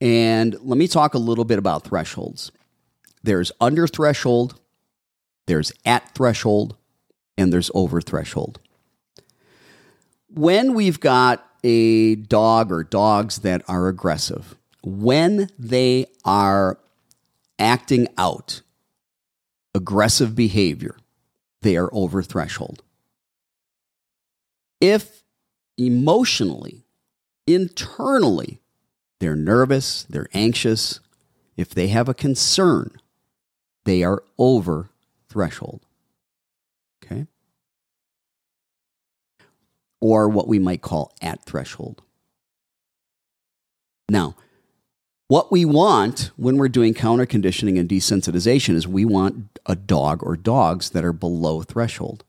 [0.00, 2.52] And let me talk a little bit about thresholds.
[3.22, 4.60] There's under threshold,
[5.46, 6.76] there's at threshold,
[7.38, 8.60] and there's over threshold.
[10.28, 16.78] When we've got a dog or dogs that are aggressive, when they are
[17.58, 18.60] acting out
[19.74, 20.96] aggressive behavior,
[21.62, 22.82] they are over threshold.
[24.80, 25.22] If
[25.78, 26.84] emotionally,
[27.46, 28.60] internally,
[29.18, 31.00] they're nervous, they're anxious,
[31.56, 32.90] if they have a concern,
[33.84, 34.90] they are over
[35.30, 35.80] threshold.
[37.02, 37.26] Okay?
[40.04, 42.02] Or what we might call at threshold.
[44.10, 44.36] Now,
[45.28, 50.22] what we want when we're doing counter conditioning and desensitization is we want a dog
[50.22, 52.22] or dogs that are below threshold.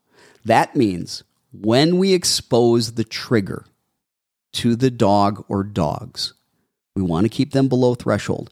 [0.45, 3.65] That means when we expose the trigger
[4.53, 6.34] to the dog or dogs,
[6.95, 8.51] we want to keep them below threshold.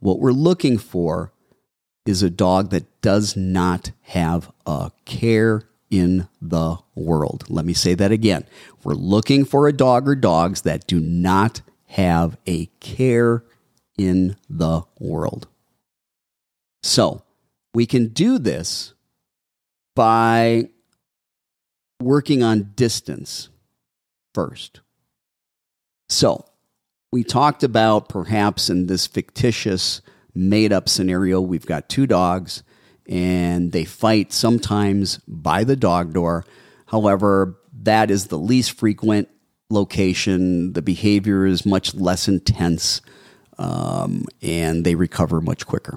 [0.00, 1.30] What we're looking for
[2.04, 7.44] is a dog that does not have a care in the world.
[7.48, 8.46] Let me say that again.
[8.82, 13.44] We're looking for a dog or dogs that do not have a care
[13.96, 15.46] in the world.
[16.82, 17.22] So
[17.72, 18.94] we can do this
[19.94, 20.70] by
[22.00, 23.48] working on distance
[24.34, 24.80] first.
[26.08, 26.44] So,
[27.12, 30.02] we talked about perhaps in this fictitious
[30.34, 32.64] made up scenario, we've got two dogs
[33.08, 36.44] and they fight sometimes by the dog door.
[36.86, 39.28] However, that is the least frequent
[39.70, 40.72] location.
[40.72, 43.00] The behavior is much less intense
[43.58, 45.96] um, and they recover much quicker.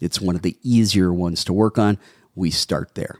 [0.00, 1.98] It's one of the easier ones to work on.
[2.34, 3.18] We start there.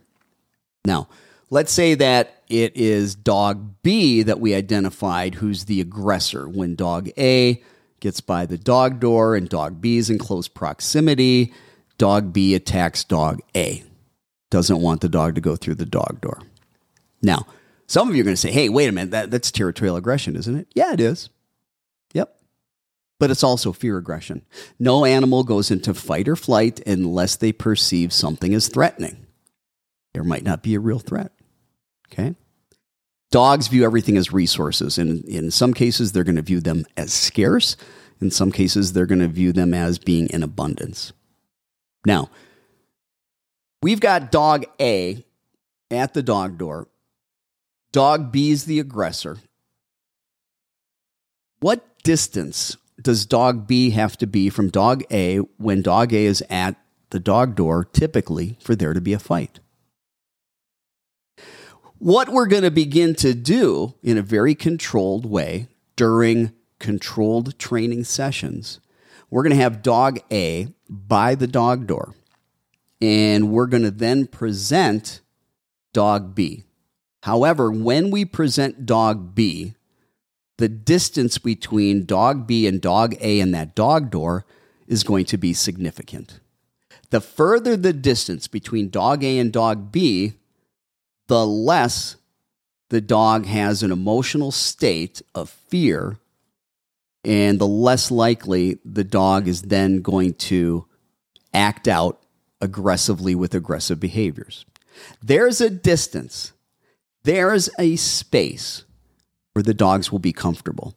[0.85, 1.09] Now,
[1.51, 7.11] let's say that it is dog B that we identified who's the aggressor when dog
[7.19, 7.63] A
[8.01, 11.53] gets by the dog door and dog B is in close proximity.
[12.01, 13.85] Dog B attacks dog A.
[14.51, 16.41] Doesn't want the dog to go through the dog door.
[17.21, 17.45] Now,
[17.87, 20.35] some of you are going to say, hey, wait a minute, that, that's territorial aggression,
[20.35, 20.69] isn't it?
[20.75, 21.29] Yeah, it is.
[22.15, 22.35] Yep.
[23.19, 24.47] But it's also fear aggression.
[24.79, 29.27] No animal goes into fight or flight unless they perceive something as threatening.
[30.15, 31.33] There might not be a real threat.
[32.11, 32.35] Okay.
[33.31, 37.13] Dogs view everything as resources, and in some cases, they're going to view them as
[37.13, 37.77] scarce.
[38.23, 41.13] In some cases, they're going to view them as being in abundance.
[42.05, 42.31] Now,
[43.83, 45.25] we've got dog A
[45.91, 46.89] at the dog door.
[47.93, 49.39] Dog B is the aggressor.
[51.61, 56.43] What distance does dog B have to be from dog A when dog A is
[56.49, 56.77] at
[57.11, 59.61] the dog door, typically, for there to be a fight?
[61.99, 68.05] What we're going to begin to do in a very controlled way during controlled training
[68.05, 68.81] sessions,
[69.31, 72.15] we're going to have dog A by the dog door,
[73.01, 75.21] and we're going to then present
[75.93, 76.65] dog B.
[77.23, 79.75] However, when we present dog B,
[80.59, 84.45] the distance between dog B and dog A in that dog door
[84.87, 86.41] is going to be significant.
[87.11, 90.35] The further the distance between dog A and dog B,
[91.29, 92.17] the less
[92.89, 96.19] the dog has an emotional state of fear,
[97.25, 100.87] and the less likely the dog is then going to
[101.53, 102.21] act out
[102.61, 104.65] aggressively with aggressive behaviors.
[105.23, 106.53] There's a distance,
[107.25, 108.85] there's a space
[109.53, 110.95] where the dogs will be comfortable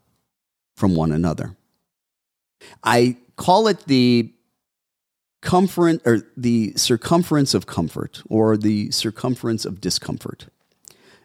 [0.75, 1.55] from one another.
[2.83, 4.33] I call it the
[5.41, 10.47] comfort or the circumference of comfort or the circumference of discomfort.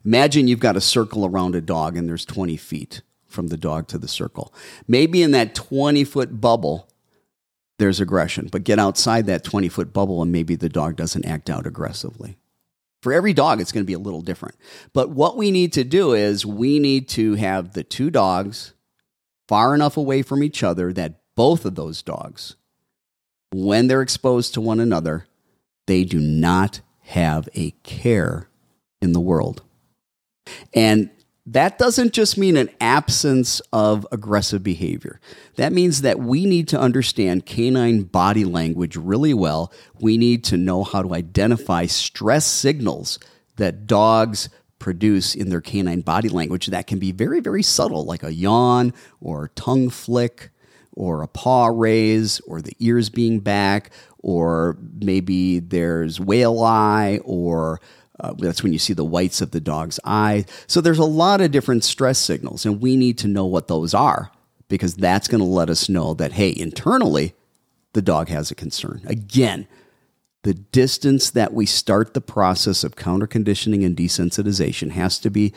[0.04, 3.88] Imagine you've got a circle around a dog and there's 20 feet from the dog
[3.88, 4.52] to the circle.
[4.86, 6.88] Maybe in that 20 foot bubble,
[7.78, 11.48] there's aggression, but get outside that 20 foot bubble and maybe the dog doesn't act
[11.48, 12.38] out aggressively.
[13.02, 14.56] For every dog, it's going to be a little different.
[14.92, 18.72] But what we need to do is we need to have the two dogs
[19.46, 22.56] far enough away from each other that both of those dogs
[23.50, 25.26] when they're exposed to one another,
[25.86, 28.48] they do not have a care
[29.00, 29.62] in the world.
[30.74, 31.10] And
[31.52, 35.18] that doesn't just mean an absence of aggressive behavior.
[35.56, 39.72] That means that we need to understand canine body language really well.
[39.98, 43.18] We need to know how to identify stress signals
[43.56, 48.22] that dogs produce in their canine body language that can be very, very subtle, like
[48.22, 50.50] a yawn or tongue flick
[50.92, 53.90] or a paw raise or the ears being back
[54.20, 57.80] or maybe there's whale eye or
[58.20, 60.44] uh, that's when you see the whites of the dog's eye.
[60.66, 63.94] So there's a lot of different stress signals, and we need to know what those
[63.94, 64.30] are
[64.68, 67.34] because that's going to let us know that, hey, internally,
[67.92, 69.00] the dog has a concern.
[69.06, 69.66] Again,
[70.42, 75.52] the distance that we start the process of counter conditioning and desensitization has to be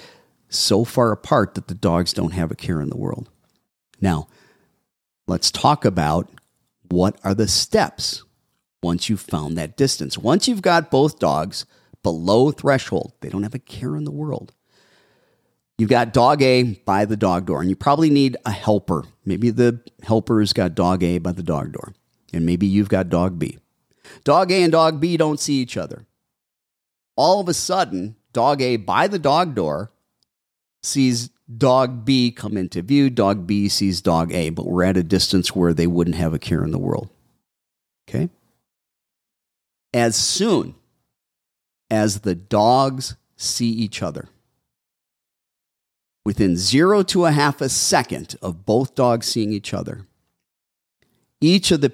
[0.49, 3.29] so far apart that the dogs don't have a care in the world.
[3.99, 4.27] Now,
[5.27, 6.29] let's talk about
[6.89, 8.23] what are the steps
[8.83, 10.17] once you've found that distance.
[10.17, 11.65] Once you've got both dogs
[12.03, 14.53] below threshold, they don't have a care in the world.
[15.77, 19.05] You've got dog A by the dog door, and you probably need a helper.
[19.25, 21.93] Maybe the helper's got dog A by the dog door,
[22.31, 23.57] and maybe you've got dog B.
[24.23, 26.05] Dog A and dog B don't see each other.
[27.15, 29.91] All of a sudden, dog A by the dog door
[30.83, 33.09] sees dog B come into view.
[33.09, 36.39] Dog B sees dog A, but we're at a distance where they wouldn't have a
[36.39, 37.09] care in the world.
[38.07, 38.29] Okay?
[39.93, 40.75] As soon
[41.91, 44.29] as the dogs see each other,
[46.25, 50.07] within zero to a half a second of both dogs seeing each other,
[51.41, 51.91] each of the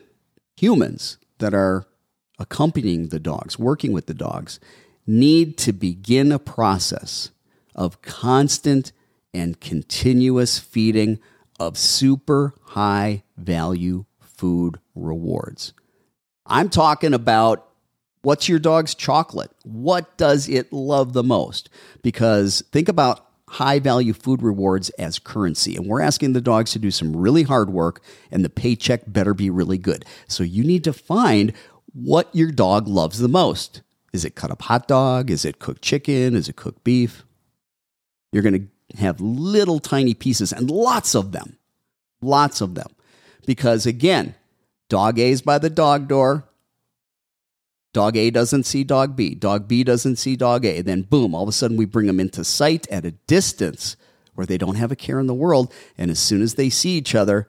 [0.56, 1.86] humans that are
[2.38, 4.60] accompanying the dogs, working with the dogs,
[5.08, 7.32] need to begin a process
[7.74, 8.92] of constant
[9.34, 11.20] and continuous feeding
[11.60, 15.74] of super high value food rewards.
[16.46, 17.67] I'm talking about
[18.28, 19.52] what's your dog's chocolate?
[19.64, 21.70] What does it love the most?
[22.02, 25.78] Because think about high value food rewards as currency.
[25.78, 29.34] And we're asking the dogs to do some really hard work, and the paycheck better
[29.34, 30.04] be really good.
[30.28, 31.54] So you need to find
[31.94, 33.82] what your dog loves the most.
[34.12, 35.32] Is it cut up hot dog?
[35.32, 36.36] Is it cooked chicken?
[36.36, 37.24] Is it cooked beef?
[38.34, 41.58] You're going to have little tiny pieces and lots of them.
[42.22, 42.90] Lots of them.
[43.46, 44.36] Because again,
[44.90, 46.47] dog A's by the dog door.
[47.98, 49.34] Dog A doesn't see dog B.
[49.34, 50.84] Dog B doesn't see dog A.
[50.84, 53.98] Then, boom, all of a sudden we bring them into sight at a distance
[54.36, 55.74] where they don't have a care in the world.
[55.98, 57.48] And as soon as they see each other,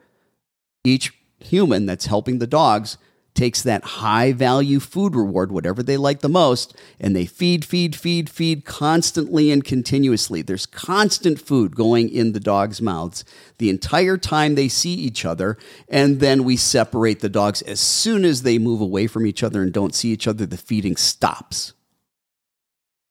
[0.84, 2.96] each human that's helping the dogs
[3.34, 7.94] takes that high value food reward, whatever they like the most, and they feed, feed,
[7.94, 10.42] feed, feed constantly and continuously.
[10.42, 13.24] There's constant food going in the dogs' mouths
[13.58, 15.56] the entire time they see each other.
[15.88, 17.62] And then we separate the dogs.
[17.62, 20.56] As soon as they move away from each other and don't see each other, the
[20.56, 21.74] feeding stops.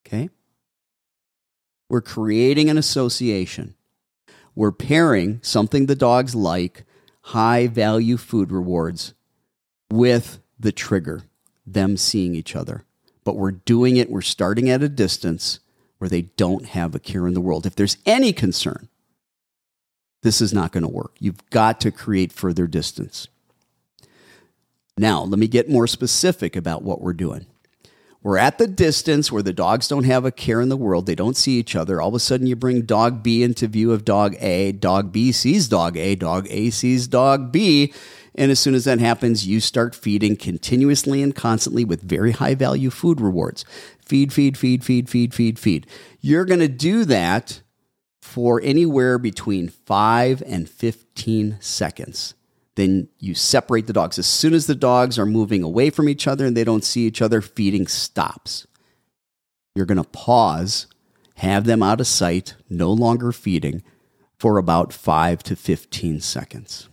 [0.06, 0.30] Okay?
[1.90, 3.76] We're creating an association.
[4.56, 6.84] We're pairing something the dogs like,
[7.22, 9.14] high value food rewards
[9.92, 11.24] with the trigger,
[11.66, 12.84] them seeing each other.
[13.24, 15.60] But we're doing it, we're starting at a distance
[15.98, 17.66] where they don't have a care in the world.
[17.66, 18.88] If there's any concern,
[20.22, 21.14] this is not going to work.
[21.20, 23.28] You've got to create further distance.
[24.98, 27.46] Now, let me get more specific about what we're doing.
[28.24, 31.06] We're at the distance where the dogs don't have a care in the world.
[31.06, 32.02] They don't see each other.
[32.02, 34.72] All of a sudden, you bring dog B into view of dog A.
[34.72, 36.16] Dog B sees dog A.
[36.16, 37.94] Dog A sees dog B.
[38.38, 42.54] And as soon as that happens, you start feeding continuously and constantly with very high
[42.54, 43.66] value food rewards.
[44.00, 45.88] Feed, feed, feed, feed, feed, feed, feed.
[46.22, 47.62] You're going to do that
[48.22, 52.36] for anywhere between five and 15 seconds.
[52.76, 54.20] Then you separate the dogs.
[54.20, 57.08] As soon as the dogs are moving away from each other and they don't see
[57.08, 58.68] each other, feeding stops.
[59.74, 60.86] You're going to pause,
[61.38, 63.82] have them out of sight, no longer feeding
[64.38, 66.88] for about five to 15 seconds.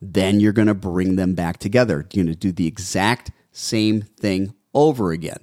[0.00, 2.06] Then you're going to bring them back together.
[2.12, 5.40] You're going to do the exact same thing over again.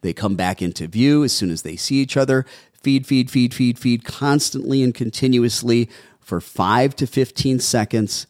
[0.00, 2.44] They come back into view as soon as they see each other.
[2.72, 5.88] Feed, feed, feed, feed, feed constantly and continuously
[6.20, 8.26] for five to 15 seconds.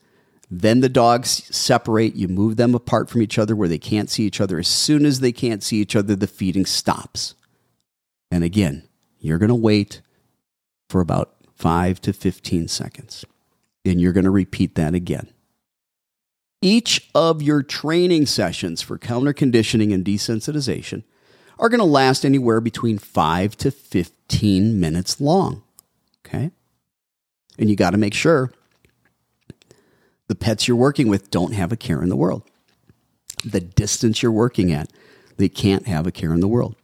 [0.50, 2.14] Then the dogs separate.
[2.14, 4.58] You move them apart from each other where they can't see each other.
[4.58, 7.34] As soon as they can't see each other, the feeding stops.
[8.30, 8.86] And again,
[9.18, 10.00] you're going to wait
[10.88, 13.24] for about five to 15 seconds.
[13.84, 15.33] And you're going to repeat that again.
[16.64, 21.02] Each of your training sessions for counter conditioning and desensitization
[21.58, 25.62] are going to last anywhere between 5 to 15 minutes long.
[26.24, 26.52] Okay?
[27.58, 28.50] And you got to make sure
[30.28, 32.44] the pets you're working with don't have a care in the world.
[33.44, 34.90] The distance you're working at,
[35.36, 36.76] they can't have a care in the world.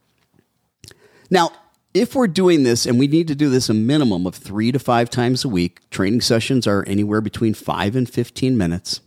[1.31, 1.53] Now,
[1.95, 4.77] if we're doing this, and we need to do this a minimum of three to
[4.77, 9.01] five times a week, training sessions are anywhere between five and 15 minutes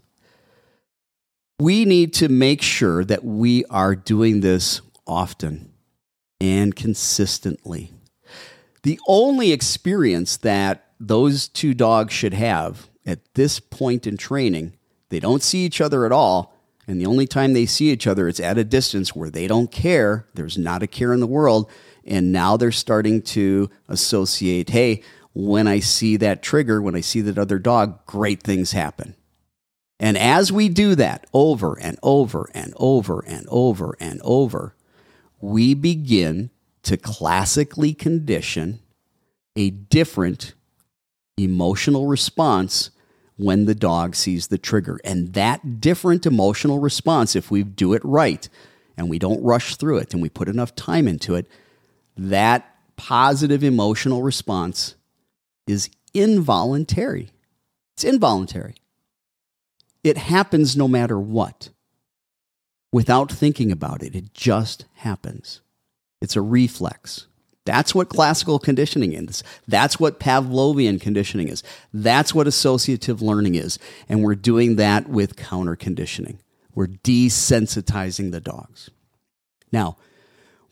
[1.58, 5.72] we need to make sure that we are doing this often
[6.40, 7.92] and consistently.
[8.82, 14.76] The only experience that those two dogs should have at this point in training,
[15.10, 16.54] they don't see each other at all.
[16.86, 19.70] And the only time they see each other, it's at a distance where they don't
[19.70, 20.26] care.
[20.34, 21.70] There's not a care in the world.
[22.04, 25.02] And now they're starting to associate hey,
[25.32, 29.14] when I see that trigger, when I see that other dog, great things happen.
[30.00, 34.74] And as we do that over and over and over and over and over,
[35.40, 36.50] we begin
[36.82, 38.80] to classically condition
[39.56, 40.54] a different
[41.36, 42.90] emotional response
[43.36, 45.00] when the dog sees the trigger.
[45.04, 48.48] And that different emotional response, if we do it right
[48.96, 51.46] and we don't rush through it and we put enough time into it,
[52.16, 54.94] that positive emotional response
[55.66, 57.30] is involuntary.
[57.94, 58.74] It's involuntary.
[60.04, 61.70] It happens no matter what.
[62.92, 65.62] Without thinking about it, it just happens.
[66.20, 67.26] It's a reflex.
[67.64, 69.42] That's what classical conditioning is.
[69.66, 71.62] That's what Pavlovian conditioning is.
[71.92, 73.78] That's what associative learning is.
[74.08, 76.40] And we're doing that with counter conditioning.
[76.74, 78.90] We're desensitizing the dogs.
[79.72, 79.96] Now,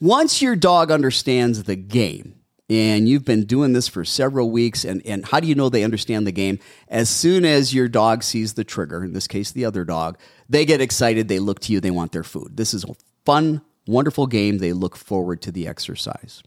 [0.01, 2.35] once your dog understands the game,
[2.73, 5.85] and you've been doing this for several weeks and, and how do you know they
[5.85, 6.59] understand the game?
[6.89, 10.19] As soon as your dog sees the trigger in this case the other dog
[10.49, 12.57] they get excited they look to you they want their food.
[12.57, 12.95] This is a
[13.27, 14.57] fun wonderful game.
[14.57, 16.43] They look forward to the exercise.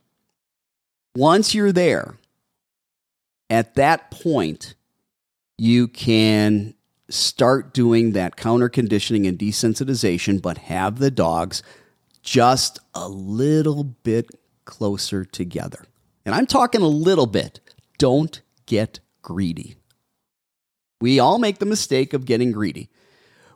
[1.15, 2.15] Once you're there
[3.51, 4.73] at that point
[5.59, 6.73] you can
[7.07, 11.61] start doing that counter conditioning and desensitization but have the dogs
[12.23, 14.27] just a little bit
[14.65, 15.85] closer together
[16.25, 17.59] and I'm talking a little bit,
[17.97, 19.75] don't get greedy.
[21.01, 22.89] We all make the mistake of getting greedy.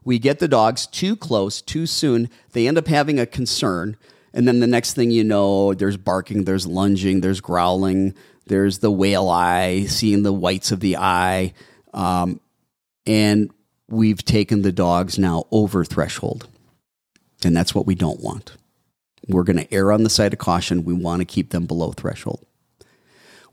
[0.03, 2.29] We get the dogs too close too soon.
[2.51, 3.97] They end up having a concern.
[4.33, 8.13] And then the next thing you know, there's barking, there's lunging, there's growling,
[8.45, 11.53] there's the whale eye, seeing the whites of the eye.
[11.93, 12.39] Um,
[13.05, 13.51] and
[13.87, 16.47] we've taken the dogs now over threshold.
[17.43, 18.57] And that's what we don't want.
[19.27, 20.85] We're going to err on the side of caution.
[20.85, 22.45] We want to keep them below threshold.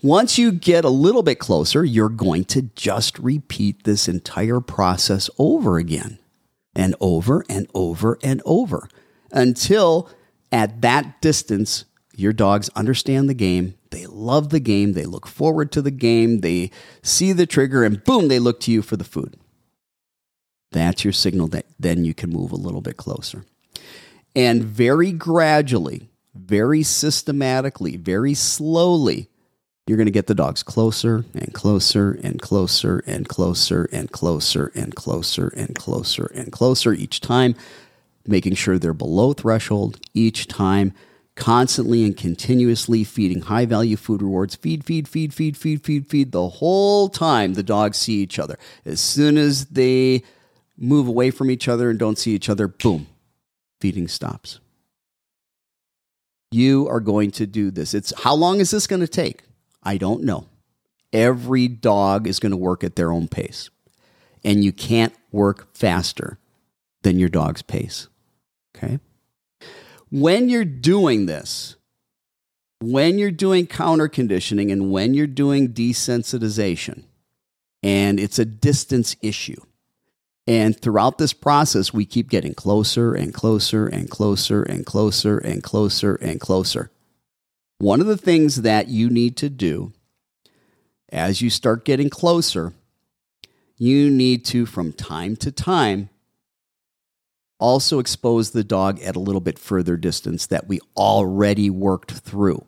[0.02, 5.30] Once you get a little bit closer, you're going to just repeat this entire process
[5.38, 6.18] over again
[6.74, 8.88] and over and over and over
[9.32, 10.10] until
[10.52, 13.74] at that distance, your dogs understand the game.
[13.90, 14.92] They love the game.
[14.92, 16.40] They look forward to the game.
[16.40, 16.70] They
[17.02, 19.36] see the trigger and boom, they look to you for the food.
[20.72, 23.44] That's your signal that then you can move a little bit closer.
[24.34, 29.30] And very gradually, very systematically, very slowly,
[29.86, 34.72] you're going to get the dogs closer and closer and closer and closer and closer
[34.74, 37.54] and closer and closer and closer each time,
[38.26, 40.92] making sure they're below threshold each time,
[41.36, 44.56] constantly and continuously feeding high value food rewards.
[44.56, 48.58] Feed, feed, feed, feed, feed, feed, feed the whole time the dogs see each other.
[48.84, 50.24] As soon as they
[50.76, 53.06] move away from each other and don't see each other, boom,
[53.80, 54.58] feeding stops.
[56.50, 57.94] You are going to do this.
[57.94, 59.42] It's how long is this going to take?
[59.86, 60.48] I don't know.
[61.12, 63.70] Every dog is going to work at their own pace.
[64.44, 66.38] And you can't work faster
[67.02, 68.08] than your dog's pace.
[68.76, 68.98] Okay?
[70.10, 71.76] When you're doing this,
[72.80, 77.04] when you're doing counter conditioning and when you're doing desensitization,
[77.82, 79.60] and it's a distance issue.
[80.48, 85.62] And throughout this process, we keep getting closer and closer and closer and closer and
[85.62, 86.90] closer and closer.
[87.78, 89.92] One of the things that you need to do
[91.10, 92.72] as you start getting closer,
[93.76, 96.08] you need to, from time to time,
[97.58, 102.64] also expose the dog at a little bit further distance that we already worked through.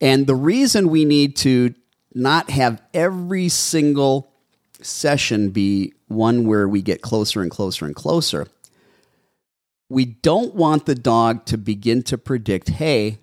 [0.00, 1.74] And the reason we need to
[2.14, 4.32] not have every single
[4.82, 8.46] session be one where we get closer and closer and closer,
[9.88, 13.20] we don't want the dog to begin to predict, hey,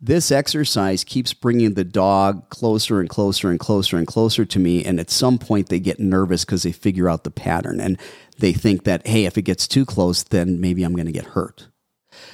[0.00, 4.84] this exercise keeps bringing the dog closer and closer and closer and closer to me.
[4.84, 7.98] And at some point, they get nervous because they figure out the pattern and
[8.38, 11.24] they think that, hey, if it gets too close, then maybe I'm going to get
[11.24, 11.66] hurt.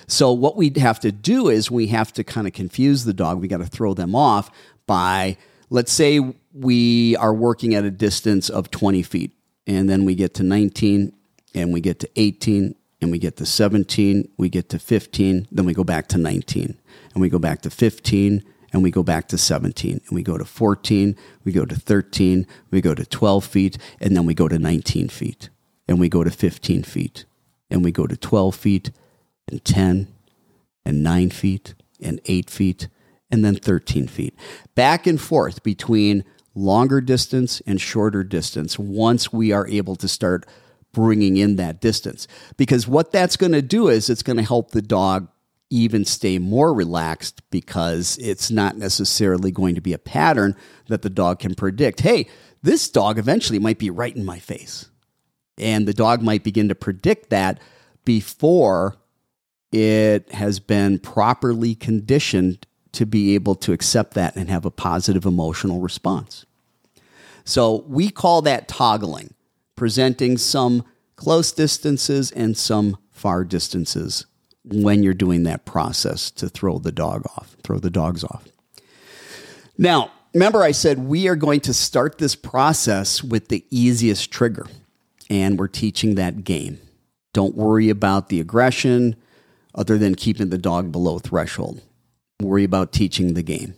[0.06, 3.40] So, what we have to do is we have to kind of confuse the dog.
[3.40, 4.50] We got to throw them off
[4.86, 5.36] by,
[5.70, 6.20] let's say,
[6.52, 9.32] we are working at a distance of 20 feet,
[9.66, 11.12] and then we get to 19,
[11.54, 12.74] and we get to 18,
[13.04, 16.78] and we get to 17, we get to 15, then we go back to 19
[17.12, 18.42] and we go back to 15
[18.72, 22.46] and we go back to 17 and we go to 14 we go to 13
[22.70, 25.50] we go to 12 feet and then we go to 19 feet.
[25.86, 27.26] And we go to 15 feet.
[27.68, 28.90] And we go to 12 feet
[29.48, 30.08] and 10
[30.86, 32.88] and 9 feet and 8 feet
[33.30, 34.34] and then 13 feet.
[34.74, 36.24] Back and forth between
[36.54, 38.78] longer distance and shorter distance.
[38.78, 40.46] Once we are able to start
[40.94, 42.26] bringing in that distance
[42.56, 45.28] because what that's going to do is it's going to help the dog
[45.68, 50.56] even stay more relaxed because it's not necessarily going to be a pattern
[50.88, 52.00] that the dog can predict.
[52.00, 52.28] Hey,
[52.62, 54.88] this dog eventually might be right in my face.
[55.58, 57.60] And the dog might begin to predict that
[58.04, 58.96] before
[59.72, 65.24] it has been properly conditioned to be able to accept that and have a positive
[65.26, 66.46] emotional response.
[67.44, 69.34] So we call that toggling,
[69.76, 70.84] presenting some
[71.16, 74.26] close distances and some far distances
[74.64, 78.48] when you're doing that process to throw the dog off, throw the dogs off.
[79.76, 84.66] Now, remember, I said we are going to start this process with the easiest trigger,
[85.28, 86.78] and we're teaching that game.
[87.32, 89.16] Don't worry about the aggression
[89.74, 91.82] other than keeping the dog below threshold.
[92.40, 93.74] Worry about teaching the game.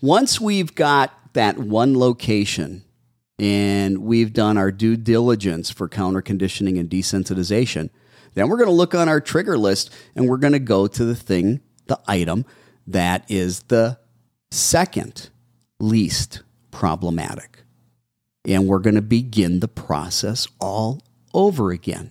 [0.00, 2.83] Once we've got that one location
[3.38, 7.90] and we've done our due diligence for counter conditioning and desensitization,
[8.34, 11.04] then we're going to look on our trigger list and we're going to go to
[11.04, 12.44] the thing, the item
[12.86, 13.98] that is the
[14.50, 15.30] second
[15.80, 17.62] least problematic.
[18.44, 22.10] And we're going to begin the process all over again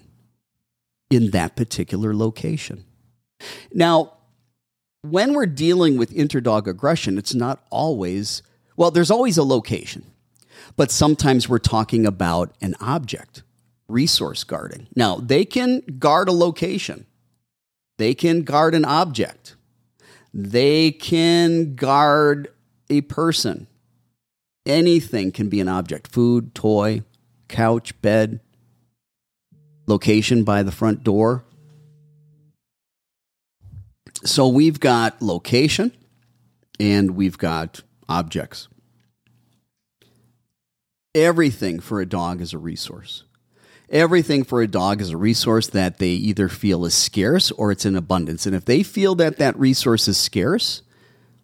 [1.09, 2.86] in that particular location.
[3.71, 4.17] Now,
[5.01, 8.41] when we're dealing with interdog aggression, it's not always,
[8.78, 10.05] well, there's always a location,
[10.76, 13.43] but sometimes we're talking about an object
[13.88, 14.88] resource guarding.
[14.95, 17.05] Now, they can guard a location,
[17.97, 19.55] they can guard an object,
[20.34, 22.49] they can guard
[22.89, 23.68] a person.
[24.66, 27.03] Anything can be an object food, toy,
[27.49, 28.39] couch, bed,
[29.88, 31.43] location by the front door.
[34.24, 35.91] So we've got location
[36.80, 38.70] and we've got objects.
[41.16, 43.24] Everything for a dog is a resource.
[43.89, 47.86] Everything for a dog is a resource that they either feel is scarce or it's
[47.86, 48.45] in abundance.
[48.45, 50.82] And if they feel that that resource is scarce,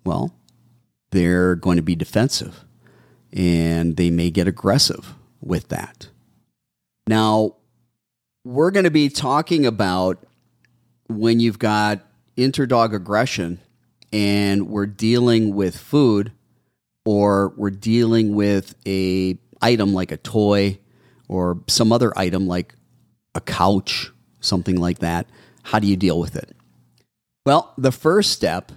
[0.04, 0.34] well,
[1.12, 2.66] they're going to be defensive
[3.32, 6.10] and they may get aggressive with that.
[7.08, 7.56] Now,
[8.44, 10.26] we're going to be talking about
[11.08, 12.06] when you've got
[12.38, 13.60] interdog aggression
[14.12, 16.32] and we're dealing with food
[17.06, 20.80] or we're dealing with a item like a toy
[21.28, 22.76] or some other item like
[23.36, 25.28] a couch, something like that.
[25.64, 26.56] How do you deal with it?
[27.46, 28.72] Well, the first step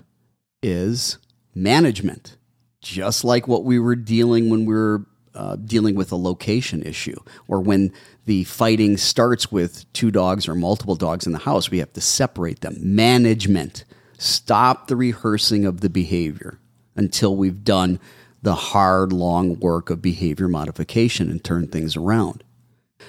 [0.62, 1.18] is
[1.55, 2.37] management,
[2.80, 7.18] just like what we were dealing when we were uh, dealing with a location issue
[7.49, 7.93] or when
[8.26, 12.01] the fighting starts with two dogs or multiple dogs in the house, we have to
[12.01, 12.76] separate them.
[12.78, 13.85] Management.
[14.18, 16.61] Stop the rehearsing of the behavior
[16.95, 17.99] until we've done
[18.43, 22.43] the hard, long work of behavior modification and turn things around.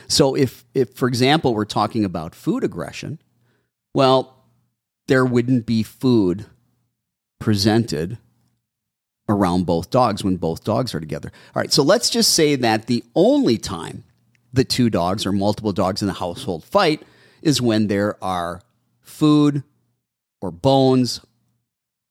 [0.08, 3.20] So, if, if, for example, we're talking about food aggression,
[3.94, 4.46] well,
[5.08, 6.46] there wouldn't be food
[7.40, 8.18] presented
[9.30, 11.32] around both dogs when both dogs are together.
[11.56, 14.04] All right, so let's just say that the only time
[14.52, 17.02] the two dogs or multiple dogs in the household fight
[17.42, 18.62] is when there are
[19.02, 19.64] food
[20.42, 21.22] or bones,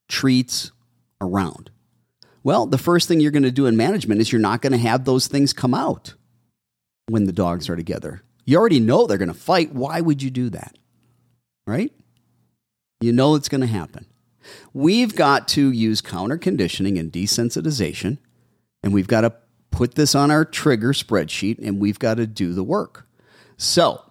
[0.09, 0.71] treats
[1.21, 1.71] around.
[2.45, 4.79] Well, the first thing you're going to do in management is you're not going to
[4.79, 6.15] have those things come out
[7.09, 8.23] when the dogs are together.
[8.45, 9.73] You already know they're going to fight.
[9.73, 10.77] Why would you do that?
[11.67, 11.93] Right?
[13.01, 14.07] You know it's going to happen.
[14.73, 18.19] We've got to use counter conditioning and desensitization,
[18.83, 19.35] and we've got to
[19.71, 23.09] put this on our trigger spreadsheet and we've got to do the work.
[23.57, 24.03] So,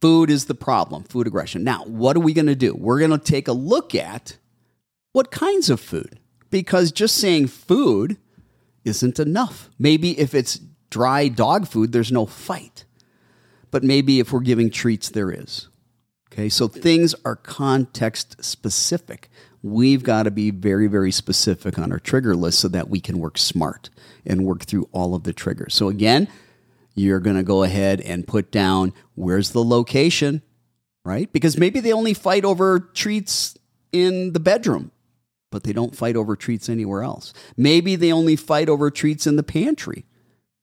[0.00, 1.62] food is the problem, food aggression.
[1.62, 2.74] Now, what are we going to do?
[2.74, 4.38] We're going to take a look at
[5.12, 6.18] what kinds of food,
[6.50, 8.16] because just saying food
[8.84, 9.70] isn't enough.
[9.78, 12.84] Maybe if it's dry dog food, there's no fight.
[13.70, 15.68] But maybe if we're giving treats, there is.
[16.32, 19.30] Okay, so things are context specific.
[19.62, 23.18] We've got to be very, very specific on our trigger list so that we can
[23.18, 23.90] work smart
[24.24, 25.74] and work through all of the triggers.
[25.74, 26.28] So, again,
[26.94, 30.42] you're going to go ahead and put down where's the location,
[31.04, 31.32] right?
[31.32, 33.56] Because maybe they only fight over treats
[33.92, 34.90] in the bedroom,
[35.56, 37.32] but they don't fight over treats anywhere else.
[37.56, 40.04] Maybe they only fight over treats in the pantry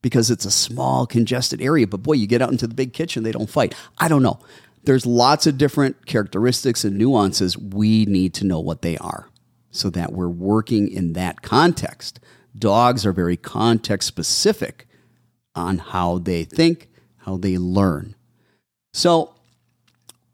[0.04, 1.88] because it's a small, congested area.
[1.88, 3.74] But boy, you get out into the big kitchen, they don't fight.
[3.98, 4.40] I don't know.
[4.84, 7.58] There's lots of different characteristics and nuances.
[7.58, 9.30] We need to know what they are
[9.72, 12.20] so that we're working in that context
[12.58, 14.88] Dogs are very context specific
[15.56, 18.16] on how they think, how they learn.
[18.94, 19.34] So,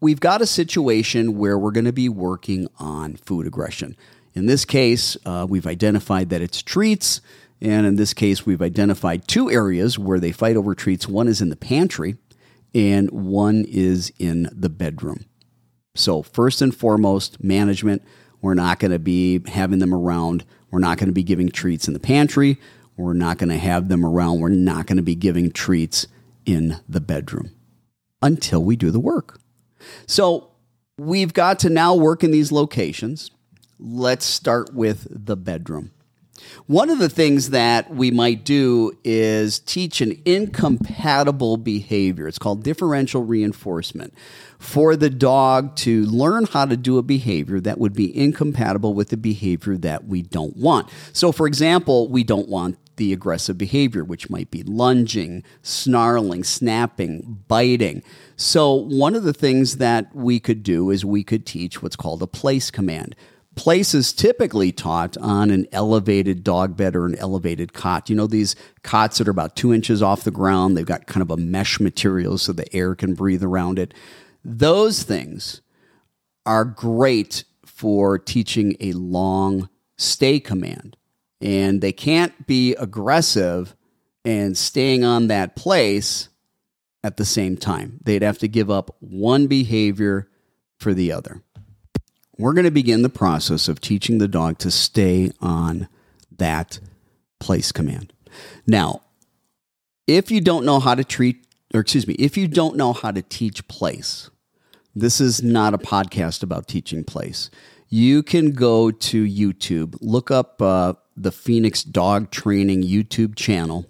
[0.02, 3.96] we've got a situation where we're going to be working on food aggression.
[4.40, 7.22] In this case, uh, we've identified that it's treats.
[7.62, 11.08] And in this case, we've identified two areas where they fight over treats.
[11.08, 12.16] One is in the pantry,
[12.74, 15.26] and one is in the bedroom.
[15.94, 18.02] So, first and foremost, management.
[18.42, 21.88] We're not going to be having them around we're not going to be giving treats
[21.88, 22.60] in the pantry.
[22.98, 24.40] We're not going to have them around.
[24.40, 26.08] We're not going to be giving treats
[26.46, 27.52] in the bedroom
[28.22, 29.40] until we do the work.
[30.06, 30.52] So
[30.98, 33.32] we've got to now work in these locations.
[33.80, 35.92] Let's start with the bedroom.
[36.68, 42.28] One of the things that we might do is teach an incompatible behavior.
[42.28, 44.14] It's called differential reinforcement
[44.58, 49.10] for the dog to learn how to do a behavior that would be incompatible with
[49.10, 50.90] the behavior that we don't want.
[51.14, 57.44] So, for example, we don't want the aggressive behavior, which might be lunging, snarling, snapping,
[57.48, 58.04] biting.
[58.36, 62.22] So, one of the things that we could do is we could teach what's called
[62.22, 63.16] a place command
[63.56, 68.10] place is typically taught on an elevated dog bed or an elevated cot.
[68.10, 71.22] You know, these cots that are about two inches off the ground, they've got kind
[71.22, 73.94] of a mesh material so the air can breathe around it.
[74.44, 75.62] Those things
[76.46, 80.96] are great for teaching a long stay command.
[81.42, 83.76] And they can't be aggressive
[84.26, 86.30] and staying on that place
[87.04, 88.00] at the same time.
[88.04, 90.30] They'd have to give up one behavior
[90.80, 91.42] for the other
[92.40, 95.90] we're going to begin the process of teaching the dog to stay on
[96.38, 96.80] that
[97.40, 98.14] place command.
[98.66, 99.02] Now,
[100.08, 103.12] if you don't know how to treat, or excuse me, if you don't know how
[103.12, 104.30] to teach place,
[104.96, 107.52] this is not a podcast about teaching place.
[107.90, 113.86] You can go to YouTube, look up uh, the Phoenix Dog Training YouTube channel.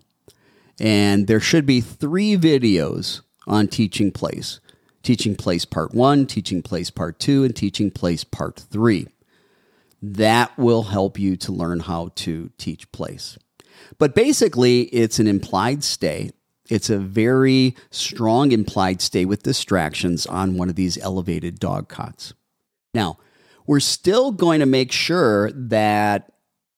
[0.79, 4.59] And there should be three videos on teaching place
[5.03, 9.07] teaching place part one, teaching place part two, and teaching place part three.
[10.01, 13.37] That will help you to learn how to teach place.
[13.97, 16.31] But basically, it's an implied stay.
[16.69, 22.33] It's a very strong implied stay with distractions on one of these elevated dog cots.
[22.93, 23.17] Now,
[23.65, 26.31] we're still going to make sure that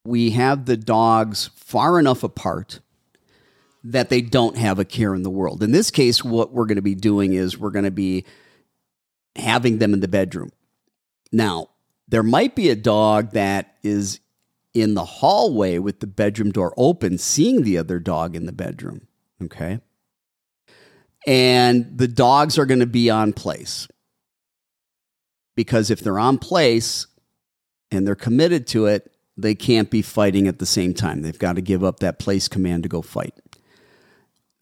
[0.06, 2.80] we have the dogs far enough apart
[3.84, 5.64] that they don't have a care in the world.
[5.64, 8.26] In this case, what we're going to be doing is we're going to be
[9.36, 10.52] having them in the bedroom.
[11.32, 11.70] Now,
[12.08, 14.20] there might be a dog that is
[14.74, 19.08] in the hallway with the bedroom door open, seeing the other dog in the bedroom.
[19.42, 19.80] Okay.
[21.26, 23.88] And the dogs are going to be on place.
[25.56, 27.08] Because if they're on place
[27.92, 31.22] and they're committed to it, they can't be fighting at the same time.
[31.22, 33.34] They've got to give up that place command to go fight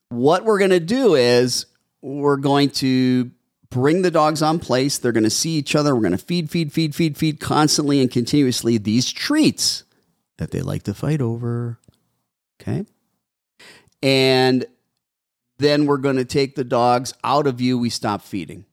[0.10, 1.66] what we're going to do is
[2.02, 3.32] we're going to
[3.70, 4.98] bring the dogs on place.
[4.98, 5.96] They're going to see each other.
[5.96, 9.84] We're going to feed, feed, feed, feed, feed constantly and continuously these treats
[10.38, 11.80] that they like to fight over.
[12.62, 12.86] Okay.
[14.02, 14.66] And
[15.60, 17.78] then we're going to take the dogs out of view.
[17.78, 18.66] We stop feeding.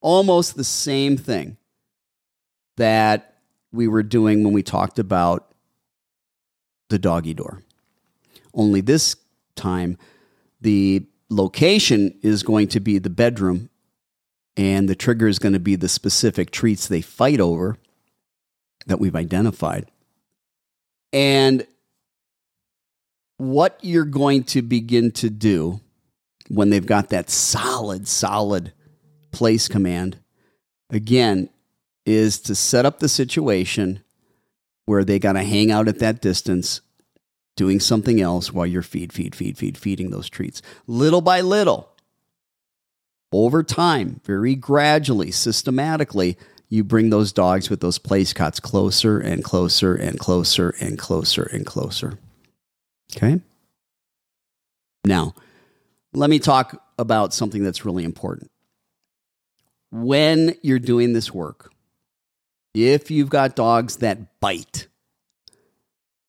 [0.00, 1.56] Almost the same thing
[2.76, 3.38] that
[3.72, 5.52] we were doing when we talked about
[6.90, 7.62] the doggy door.
[8.52, 9.16] Only this
[9.56, 9.96] time,
[10.64, 13.68] the location is going to be the bedroom,
[14.56, 17.76] and the trigger is going to be the specific treats they fight over
[18.86, 19.90] that we've identified.
[21.12, 21.66] And
[23.36, 25.80] what you're going to begin to do
[26.48, 28.72] when they've got that solid, solid
[29.32, 30.18] place command,
[30.88, 31.50] again,
[32.06, 34.02] is to set up the situation
[34.86, 36.80] where they got to hang out at that distance
[37.56, 40.62] doing something else while you're feed, feed, feed, feed, feeding those treats.
[40.86, 41.90] Little by little,
[43.32, 46.36] over time, very gradually, systematically,
[46.68, 51.42] you bring those dogs with those place cots closer and closer and closer and closer
[51.42, 52.18] and closer.
[53.16, 53.40] Okay?
[55.04, 55.34] Now,
[56.12, 58.50] let me talk about something that's really important.
[59.90, 61.72] When you're doing this work,
[62.72, 64.88] if you've got dogs that bite,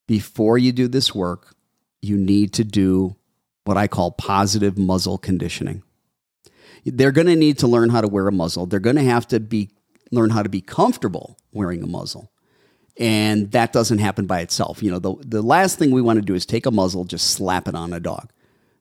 [0.06, 1.54] before you do this work,
[2.02, 3.16] you need to do
[3.64, 5.82] what I call positive muzzle conditioning.
[6.84, 8.66] They're going to need to learn how to wear a muzzle.
[8.66, 9.70] They're going to have to be
[10.12, 12.30] learn how to be comfortable wearing a muzzle.
[12.96, 14.82] And that doesn't happen by itself.
[14.82, 17.30] You know, the, the last thing we want to do is take a muzzle, just
[17.30, 18.30] slap it on a dog.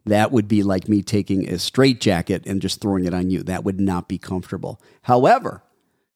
[0.06, 3.42] That would be like me taking a straight jacket and just throwing it on you.
[3.42, 4.80] That would not be comfortable.
[5.02, 5.64] However,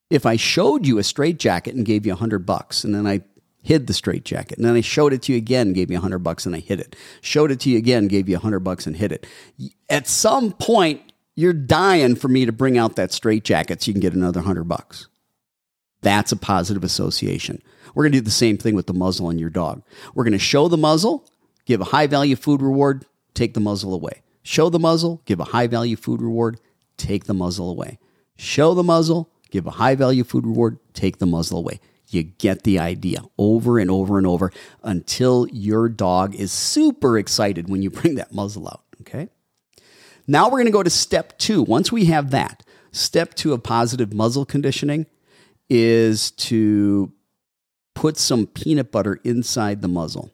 [0.09, 3.07] if I showed you a straight jacket and gave you a hundred bucks, and then
[3.07, 3.21] I
[3.61, 4.57] hid the straitjacket.
[4.57, 6.59] And then I showed it to you again, gave you a hundred bucks and I
[6.59, 6.95] hid it.
[7.21, 9.27] Showed it to you again, gave you a hundred bucks and hid it.
[9.89, 11.01] At some point,
[11.35, 14.65] you're dying for me to bring out that straitjacket so you can get another hundred
[14.65, 15.07] bucks.
[16.01, 17.61] That's a positive association.
[17.93, 19.83] We're going to do the same thing with the muzzle on your dog.
[20.13, 21.25] We're going to show the muzzle,
[21.65, 24.21] give a high value food reward, take the muzzle away.
[24.43, 26.59] Show the muzzle, give a high value food reward,
[26.97, 27.99] take the muzzle away.
[28.37, 31.79] Show the muzzle, give a high value food reward, take the muzzle away.
[32.09, 34.51] You get the idea over and over and over
[34.83, 38.83] until your dog is super excited when you bring that muzzle out.
[39.01, 39.29] Okay.
[40.27, 41.63] Now we're going to go to step two.
[41.63, 45.05] Once we have that, step two of positive muzzle conditioning
[45.69, 47.11] is to
[47.95, 50.31] put some peanut butter inside the muzzle.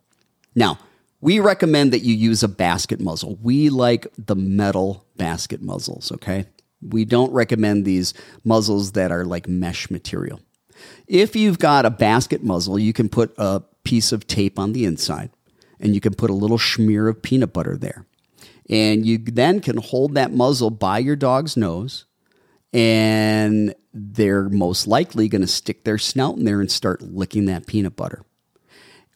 [0.54, 0.80] Now,
[1.22, 3.38] we recommend that you use a basket muzzle.
[3.42, 6.46] We like the metal basket muzzles, okay?
[6.82, 8.14] We don't recommend these
[8.44, 10.42] muzzles that are like mesh material.
[11.08, 14.86] If you've got a basket muzzle, you can put a piece of tape on the
[14.86, 15.30] inside
[15.80, 18.06] and you can put a little smear of peanut butter there.
[18.70, 22.06] And you then can hold that muzzle by your dog's nose
[22.74, 27.68] and they're most likely going to stick their snout in there and start licking that
[27.68, 28.26] peanut butter.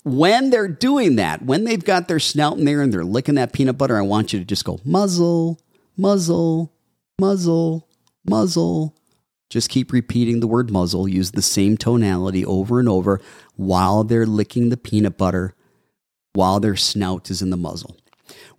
[0.06, 3.52] When they're doing that, when they've got their snout in there and they're licking that
[3.52, 5.60] peanut butter, I want you to just go muzzle,
[5.98, 6.74] muzzle,
[7.20, 7.90] muzzle,
[8.26, 8.96] muzzle,
[9.50, 13.20] just keep repeating the word muzzle, use the same tonality over and over
[13.56, 15.56] while they're licking the peanut butter,
[16.34, 17.98] while their snout is in the muzzle.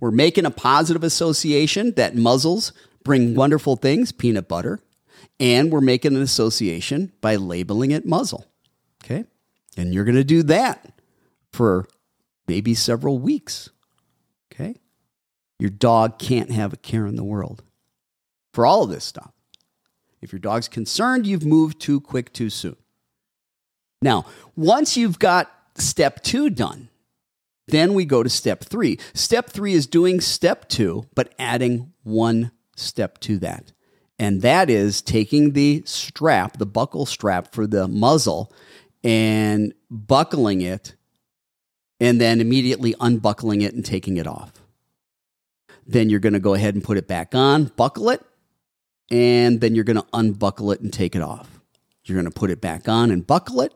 [0.01, 2.73] We're making a positive association that muzzles
[3.05, 4.81] bring wonderful things, peanut butter,
[5.39, 8.47] and we're making an association by labeling it muzzle.
[9.05, 9.25] Okay?
[9.77, 10.93] And you're going to do that
[11.53, 11.87] for
[12.49, 13.71] maybe several weeks.
[14.53, 14.75] Okay?
[15.59, 17.63] Your dog can't have a care in the world
[18.53, 19.33] for all of this stuff.
[20.23, 22.77] If your dog's concerned, you've moved too quick too soon.
[24.03, 26.89] Now, once you've got step two done,
[27.71, 28.99] Then we go to step three.
[29.15, 33.73] Step three is doing step two, but adding one step to that.
[34.19, 38.53] And that is taking the strap, the buckle strap for the muzzle,
[39.03, 40.95] and buckling it,
[42.01, 44.53] and then immediately unbuckling it and taking it off.
[45.87, 48.23] Then you're going to go ahead and put it back on, buckle it,
[49.11, 51.61] and then you're going to unbuckle it and take it off.
[52.05, 53.75] You're going to put it back on and buckle it,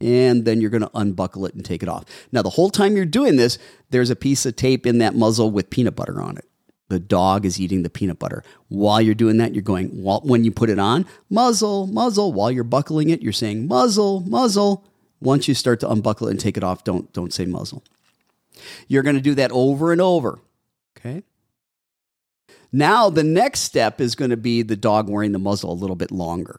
[0.00, 2.04] and then you're going to unbuckle it and take it off.
[2.30, 3.58] Now, the whole time you're doing this,
[3.90, 6.44] there's a piece of tape in that muzzle with peanut butter on it.
[6.88, 8.44] The dog is eating the peanut butter.
[8.68, 12.34] While you're doing that, you're going, when you put it on, muzzle, muzzle.
[12.34, 14.84] While you're buckling it, you're saying muzzle, muzzle.
[15.18, 17.82] Once you start to unbuckle it and take it off, don't, don't say muzzle.
[18.88, 20.40] You're going to do that over and over.
[20.98, 21.22] Okay.
[22.72, 25.96] Now, the next step is going to be the dog wearing the muzzle a little
[25.96, 26.58] bit longer.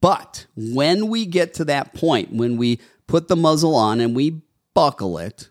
[0.00, 4.42] But when we get to that point, when we put the muzzle on and we
[4.74, 5.50] buckle it,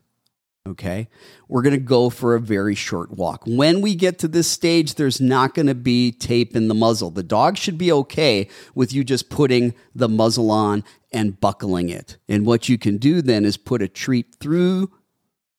[0.67, 1.07] okay,
[1.47, 3.43] we're going to go for a very short walk.
[3.45, 7.11] When we get to this stage, there's not going to be tape in the muzzle.
[7.11, 12.17] The dog should be okay with you just putting the muzzle on and buckling it.
[12.27, 14.91] And what you can do then is put a treat through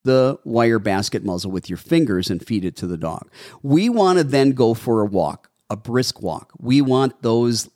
[0.07, 3.29] the wire basket muzzle with your fingers and feed it to the dog.
[3.63, 6.53] We want to then go for a walk, a brisk walk.
[6.59, 7.69] We want those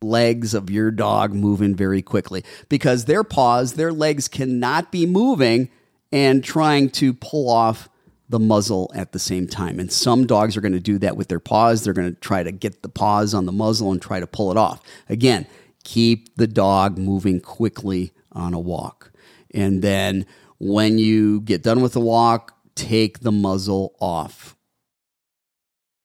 [0.00, 5.68] legs of your dog moving very quickly because their paws, their legs cannot be moving
[6.12, 7.88] and trying to pull off
[8.28, 9.78] the muzzle at the same time.
[9.78, 11.84] And some dogs are going to do that with their paws.
[11.84, 14.50] They're going to try to get the paws on the muzzle and try to pull
[14.50, 14.80] it off.
[15.08, 15.46] Again,
[15.82, 19.10] keep the dog moving quickly on a walk.
[19.52, 20.26] And then
[20.64, 24.56] when you get done with the walk, take the muzzle off.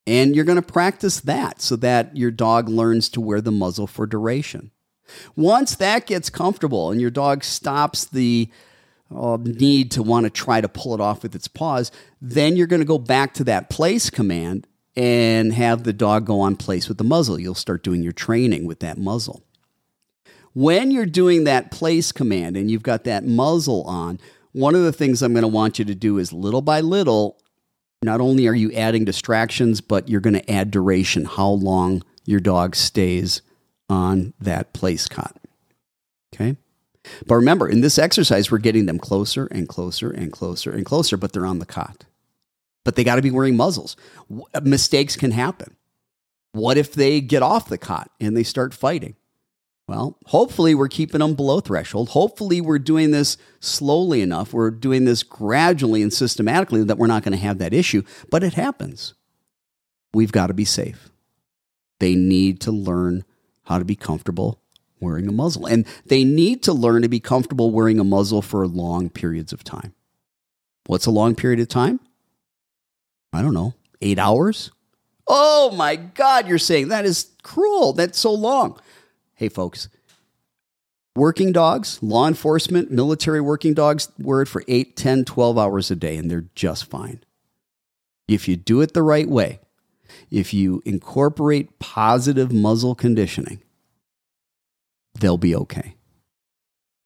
[0.06, 3.88] And you're going to practice that so that your dog learns to wear the muzzle
[3.88, 4.72] for duration.
[5.38, 8.50] Once that gets comfortable and your dog stops the
[9.16, 11.90] uh, need to want to try to pull it off with its paws,
[12.22, 16.42] then you're going to go back to that place command and have the dog go
[16.42, 17.40] on place with the muzzle.
[17.40, 19.42] You'll start doing your training with that muzzle.
[20.54, 24.20] When you're doing that place command and you've got that muzzle on,
[24.52, 27.40] one of the things I'm going to want you to do is little by little,
[28.02, 32.40] not only are you adding distractions, but you're going to add duration, how long your
[32.40, 33.42] dog stays
[33.90, 35.36] on that place cot.
[36.34, 36.56] Okay?
[37.26, 41.18] But remember, in this exercise, we're getting them closer and closer and closer and closer,
[41.18, 42.06] but they're on the cot.
[42.86, 43.98] But they got to be wearing muzzles.
[44.62, 45.76] Mistakes can happen.
[46.52, 49.16] What if they get off the cot and they start fighting?
[49.90, 52.10] Well, hopefully we're keeping them below threshold.
[52.10, 54.54] Hopefully we're doing this slowly enough.
[54.54, 58.44] We're doing this gradually and systematically that we're not going to have that issue, but
[58.44, 59.16] it happens.
[60.14, 61.10] We've got to be safe.
[61.98, 63.26] They need to learn
[63.64, 64.62] how to be comfortable
[65.00, 65.66] wearing a muzzle.
[65.66, 69.64] And they need to learn to be comfortable wearing a muzzle for long periods of
[69.64, 69.96] time.
[70.86, 72.00] What's a long period of time?
[73.34, 74.70] I don't know, eight hours?
[75.26, 77.94] Oh my God, you're saying that is cruel.
[77.94, 78.80] That's so long
[79.40, 79.88] hey, folks,
[81.16, 86.18] working dogs, law enforcement, military working dogs it for 8, 10, 12 hours a day,
[86.18, 87.22] and they're just fine.
[88.28, 89.62] If you do it the right way,
[90.30, 93.64] if you incorporate positive muzzle conditioning,
[95.18, 95.96] they'll be okay.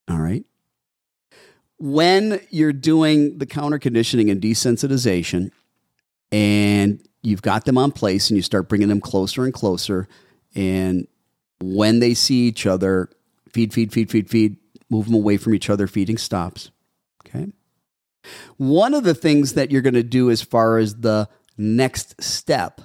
[0.10, 0.44] All right.
[1.78, 5.52] When you're doing the counter conditioning and desensitization,
[6.32, 10.08] and you've got them on place and you start bringing them closer and closer,
[10.56, 11.08] and
[11.64, 13.10] when they see each other,
[13.52, 14.58] feed, feed, feed, feed, feed,
[14.90, 16.72] move them away from each other, feeding stops.
[17.26, 17.48] Okay.
[18.58, 22.82] One of the things that you're going to do as far as the next step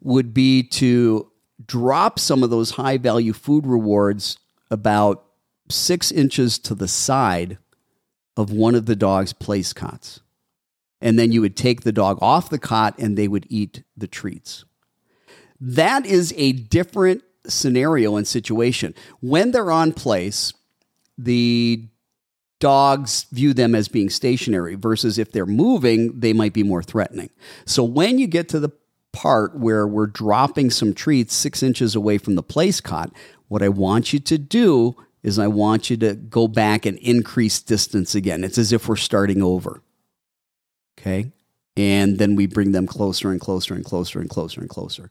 [0.00, 1.30] would be to
[1.64, 4.38] drop some of those high value food rewards
[4.70, 5.24] about
[5.68, 7.58] six inches to the side
[8.36, 10.20] of one of the dog's place cots.
[11.00, 14.08] And then you would take the dog off the cot and they would eat the
[14.08, 14.64] treats.
[15.60, 18.94] That is a different scenario and situation.
[19.20, 20.52] When they're on place,
[21.16, 21.84] the
[22.58, 27.30] dogs view them as being stationary versus if they're moving, they might be more threatening.
[27.64, 28.70] So when you get to the
[29.12, 33.12] part where we're dropping some treats six inches away from the place cot,
[33.48, 37.60] what I want you to do is I want you to go back and increase
[37.60, 38.44] distance again.
[38.44, 39.82] It's as if we're starting over.
[40.98, 41.32] Okay.
[41.76, 45.10] And then we bring them closer and closer and closer and closer and closer.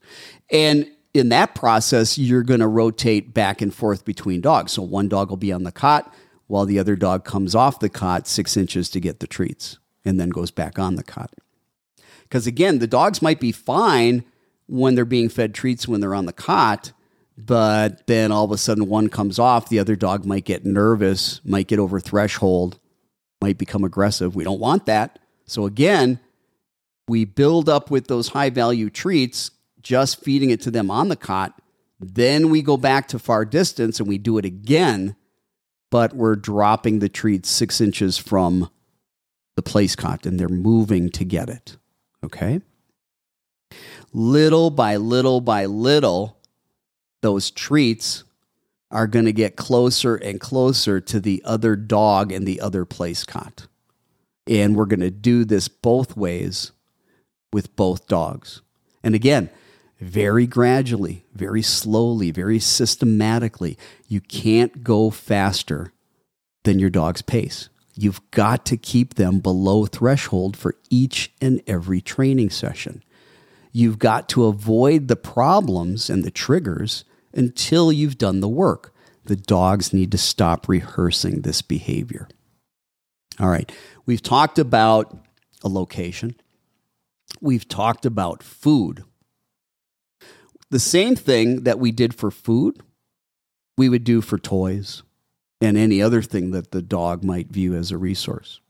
[0.52, 4.74] And in that process, you're going to rotate back and forth between dogs.
[4.74, 6.14] So one dog will be on the cot
[6.48, 10.20] while the other dog comes off the cot six inches to get the treats and
[10.20, 11.34] then goes back on the cot.
[12.24, 14.24] Because again, the dogs might be fine
[14.68, 16.92] when they're being fed treats when they're on the cot,
[17.36, 21.42] but then all of a sudden one comes off, the other dog might get nervous,
[21.44, 22.80] might get over threshold,
[23.42, 24.36] might become aggressive.
[24.36, 25.18] We don't want that.
[25.46, 26.20] So again,
[27.08, 29.50] we build up with those high value treats,
[29.82, 31.62] just feeding it to them on the cot.
[32.00, 35.16] Then we go back to far distance and we do it again,
[35.92, 38.70] but we're dropping the treat six inches from
[39.56, 41.78] the place cot and they're moving to get it.
[42.24, 42.62] Okay?
[44.14, 46.38] Little by little by little,
[47.22, 48.24] those treats
[48.92, 53.24] are going to get closer and closer to the other dog and the other place
[53.24, 53.68] cot.
[54.48, 56.72] And we're going to do this both ways
[57.54, 58.62] with both dogs.
[59.04, 59.50] And again,
[60.00, 63.78] very gradually, very slowly, very systematically.
[64.08, 65.94] You can't go faster
[66.64, 67.70] than your dog's pace.
[67.96, 73.04] You've got to keep them below threshold for each and every training session.
[73.72, 78.94] You've got to avoid the problems and the triggers until you've done the work.
[79.26, 82.28] The dogs need to stop rehearsing this behavior.
[83.40, 83.72] All right,
[84.06, 85.18] we've talked about
[85.64, 86.36] a location,
[87.42, 89.04] we've talked about food.
[90.72, 92.82] The same thing that we did for food,
[93.78, 95.04] we would do for toys
[95.62, 98.62] and any other thing that the dog might view as a resource.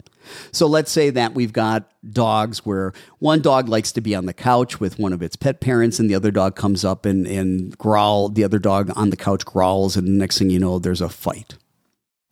[0.52, 4.34] So let's say that we've got dogs where one dog likes to be on the
[4.34, 7.78] couch with one of its pet parents, and the other dog comes up and, and
[7.78, 8.30] growl.
[8.30, 11.10] The other dog on the couch growls, and the next thing you know, there's a
[11.10, 11.58] fight.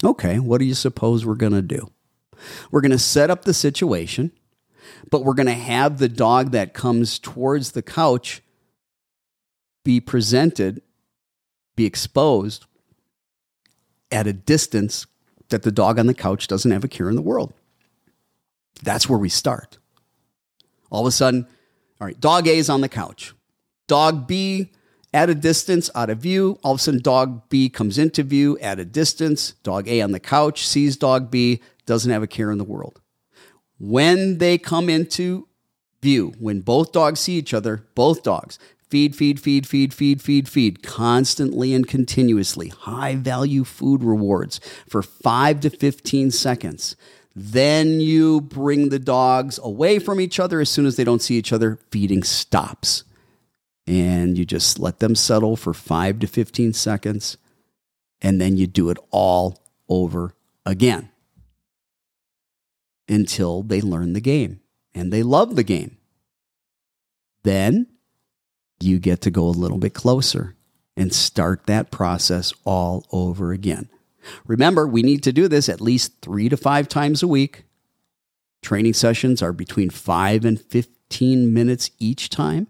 [0.04, 1.90] Okay, what do you suppose we're going to do?
[2.72, 4.32] We're going to set up the situation,
[5.10, 8.42] but we're going to have the dog that comes towards the couch
[9.88, 10.82] be presented,
[11.78, 12.66] be exposed
[14.12, 15.08] at a distance
[15.48, 17.54] that the dog on the couch doesn't have a cure in the world.
[18.84, 19.78] That's where we start.
[20.90, 21.48] All of a sudden,
[22.02, 23.34] all right, dog A is on the couch.
[23.88, 24.74] Dog B
[25.14, 26.60] at a distance, out of view.
[26.64, 29.54] All of a sudden, dog B comes into view at a distance.
[29.64, 33.00] Dog A on the couch sees dog B, doesn't have a care in the world.
[33.80, 35.48] When they come into
[36.02, 38.60] view, when both dogs see each other, both dogs
[38.90, 45.02] feed, feed, feed, feed, feed, feed, feed, constantly and continuously, high value food rewards for
[45.02, 46.96] five to 15 seconds.
[47.36, 50.60] Then you bring the dogs away from each other.
[50.60, 53.04] As soon as they don't see each other, feeding stops.
[53.86, 57.38] And you just let them settle for five to 15 seconds.
[58.22, 60.34] And then you do it all over
[60.66, 61.10] again
[63.08, 64.60] until they learn the game
[64.94, 65.98] and they love the game.
[67.44, 67.88] Then
[68.80, 70.56] you get to go a little bit closer
[70.96, 73.90] and start that process all over again.
[74.46, 77.64] Remember, we need to do this at least three to five times a week.
[78.62, 82.68] Training sessions are between five and 15 minutes each time.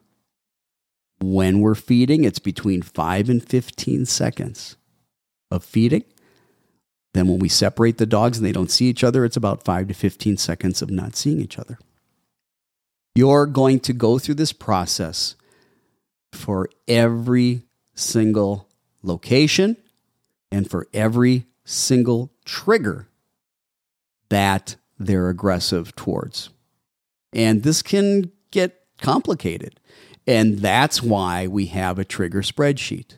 [1.19, 4.75] When we're feeding, it's between five and 15 seconds
[5.49, 6.03] of feeding.
[7.13, 9.87] Then, when we separate the dogs and they don't see each other, it's about five
[9.87, 11.79] to 15 seconds of not seeing each other.
[13.15, 15.35] You're going to go through this process
[16.37, 17.63] for every
[17.95, 18.69] single
[19.03, 19.77] location
[20.51, 23.07] and for every single trigger
[24.29, 26.49] that they're aggressive towards.
[27.33, 29.79] And this can get complicated.
[30.25, 33.17] And that's why we have a trigger spreadsheet.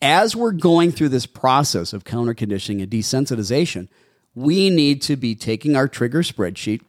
[0.00, 3.88] As we're going through this process of counter conditioning and desensitization,
[4.34, 6.82] we need to be taking our trigger spreadsheet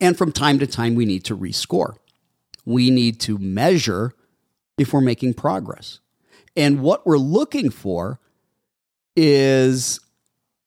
[0.00, 1.96] and from time to time we need to rescore.
[2.64, 4.12] We need to measure
[4.78, 6.00] if we're making progress.
[6.56, 8.20] And what we're looking for
[9.16, 10.00] is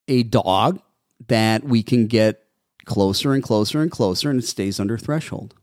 [0.07, 0.79] a dog
[1.27, 2.45] that we can get
[2.85, 5.53] closer and closer and closer and it stays under threshold.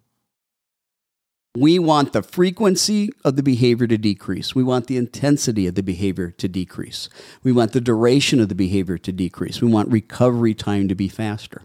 [1.57, 4.57] We want the frequency of the behavior to decrease.
[4.57, 7.09] We want the intensity of the behavior to decrease.
[7.45, 9.63] We want the duration of the behavior to decrease.
[9.63, 11.63] We want recovery time to be faster.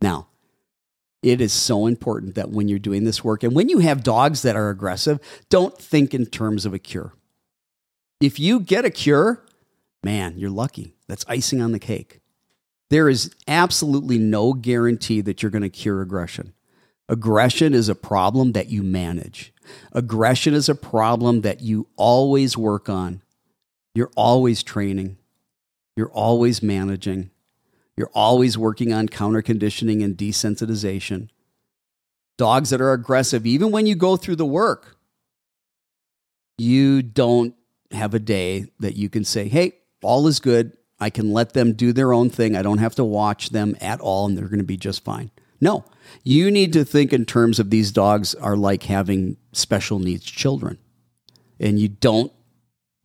[0.00, 0.28] Now,
[1.26, 4.42] it is so important that when you're doing this work and when you have dogs
[4.42, 5.18] that are aggressive,
[5.50, 7.14] don't think in terms of a cure.
[8.20, 9.44] If you get a cure,
[10.04, 10.94] man, you're lucky.
[11.08, 12.20] That's icing on the cake.
[12.90, 16.52] There is absolutely no guarantee that you're going to cure aggression.
[17.08, 19.52] Aggression is a problem that you manage.
[19.90, 23.20] Aggression is a problem that you always work on.
[23.96, 25.18] You're always training.
[25.96, 27.30] You're always managing.
[27.96, 31.28] You're always working on counter conditioning and desensitization.
[32.36, 34.96] Dogs that are aggressive, even when you go through the work,
[36.58, 37.54] you don't
[37.90, 40.76] have a day that you can say, hey, all is good.
[40.98, 42.56] I can let them do their own thing.
[42.56, 45.30] I don't have to watch them at all, and they're going to be just fine.
[45.60, 45.84] No,
[46.22, 50.78] you need to think in terms of these dogs are like having special needs children.
[51.58, 52.32] And you don't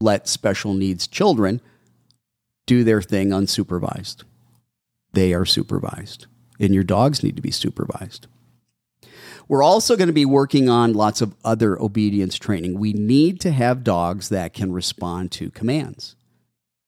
[0.01, 1.61] let special needs children
[2.65, 4.23] do their thing unsupervised.
[5.13, 6.27] They are supervised,
[6.59, 8.27] and your dogs need to be supervised.
[9.47, 12.79] We're also going to be working on lots of other obedience training.
[12.79, 16.15] We need to have dogs that can respond to commands.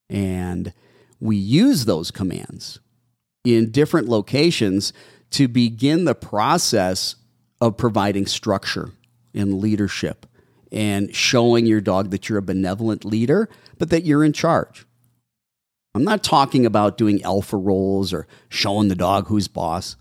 [0.09, 0.73] And
[1.19, 2.79] we use those commands
[3.43, 4.93] in different locations
[5.31, 7.15] to begin the process
[7.59, 8.91] of providing structure
[9.33, 10.25] and leadership
[10.71, 14.85] and showing your dog that you're a benevolent leader, but that you're in charge.
[15.95, 19.95] I'm not talking about doing alpha rolls or showing the dog who's boss.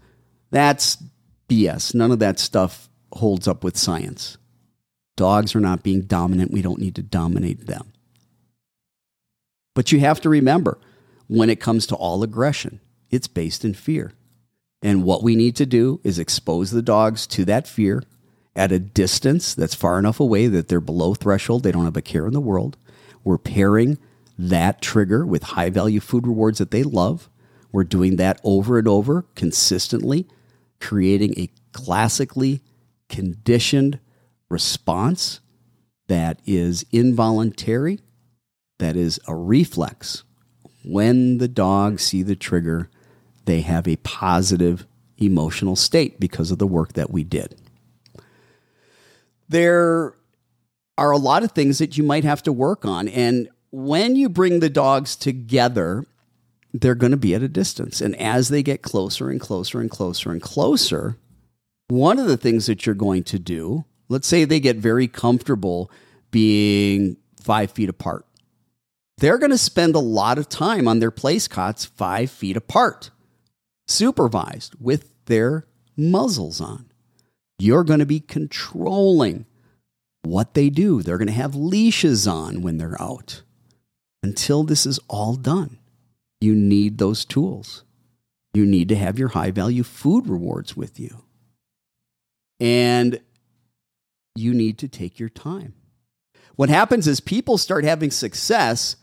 [0.51, 1.03] That's
[1.49, 1.95] BS.
[1.95, 4.39] None of that stuff holds up with science.
[5.17, 6.51] Dogs are not being dominant.
[6.51, 7.93] We don't need to dominate them.
[9.75, 10.79] But you have to remember
[11.27, 14.13] when it comes to all aggression, it's based in fear.
[14.83, 18.03] And what we need to do is expose the dogs to that fear
[18.57, 21.63] at a distance that's far enough away that they're below threshold.
[21.63, 22.77] They don't have a care in the world.
[23.25, 23.99] We're pairing
[24.49, 27.31] that trigger with high value food rewards that they love.
[27.71, 30.27] We're doing that over and over consistently
[30.81, 32.61] creating a classically
[33.09, 34.01] conditioned
[34.49, 35.41] response
[36.09, 38.01] that is involuntary,
[38.79, 40.25] that is a reflex.
[40.85, 42.91] When the dogs see the trigger,
[43.45, 44.87] they have a positive
[45.19, 47.61] emotional state because of the work that we did.
[49.49, 50.17] There
[50.99, 53.07] are a lot of things that you might have to work on.
[53.09, 56.05] And when you bring the dogs together,
[56.73, 58.01] they're going to be at a distance.
[58.01, 61.17] And as they get closer and closer and closer and closer,
[61.89, 65.91] one of the things that you're going to do, let's say they get very comfortable
[66.31, 68.27] being five feet apart.
[69.19, 73.11] They're going to spend a lot of time on their place cots five feet apart,
[73.87, 75.67] supervised with their
[75.97, 76.87] muzzles on.
[77.59, 79.47] You're going to be controlling
[80.23, 81.03] what they do.
[81.03, 83.43] They're going to have leashes on when they're out
[84.23, 85.79] until this is all done
[86.43, 87.85] you need those tools.
[88.53, 91.23] You need to have your high value food rewards with you.
[92.61, 93.21] And
[94.35, 95.75] you need to take your time.
[96.57, 98.97] What happens is people start having success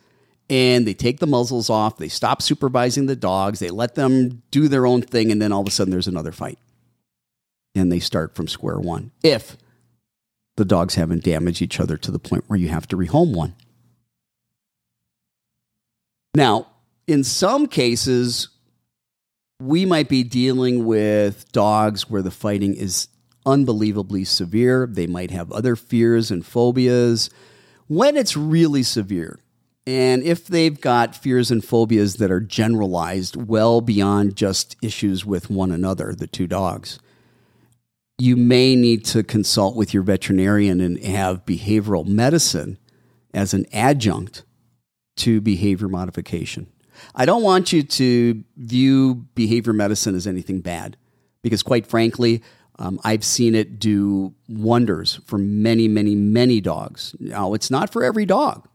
[0.50, 4.68] and they take the muzzles off, they stop supervising the dogs, they let them do
[4.68, 6.58] their own thing, and then all of a sudden there's another fight.
[7.76, 9.12] And they start from square one.
[9.24, 9.58] If
[10.58, 13.56] the dogs haven't damaged each other to the point where you have to rehome one.
[16.36, 16.68] Now,
[17.08, 18.50] in some cases,
[19.62, 23.08] we might be dealing with dogs where the fighting is
[23.46, 24.88] unbelievably severe.
[24.90, 27.30] They might have other fears and phobias.
[27.88, 29.40] When it's really severe,
[29.88, 35.50] and if they've got fears and phobias that are generalized well beyond just issues with
[35.50, 37.00] one another, the two dogs,
[38.20, 42.78] you may need to consult with your veterinarian and have behavioral medicine
[43.34, 44.44] as an adjunct
[45.20, 46.68] to behavior modification.
[47.16, 50.98] I don't want you to view behavior medicine as anything bad
[51.42, 52.44] because, quite frankly,
[52.78, 57.16] um, I've seen it do wonders for many, many, many dogs.
[57.20, 58.68] Now, it's not for every dog,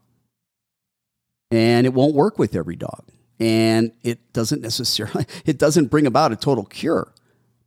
[1.51, 3.09] and it won't work with every dog.
[3.39, 7.13] And it doesn't necessarily, it doesn't bring about a total cure,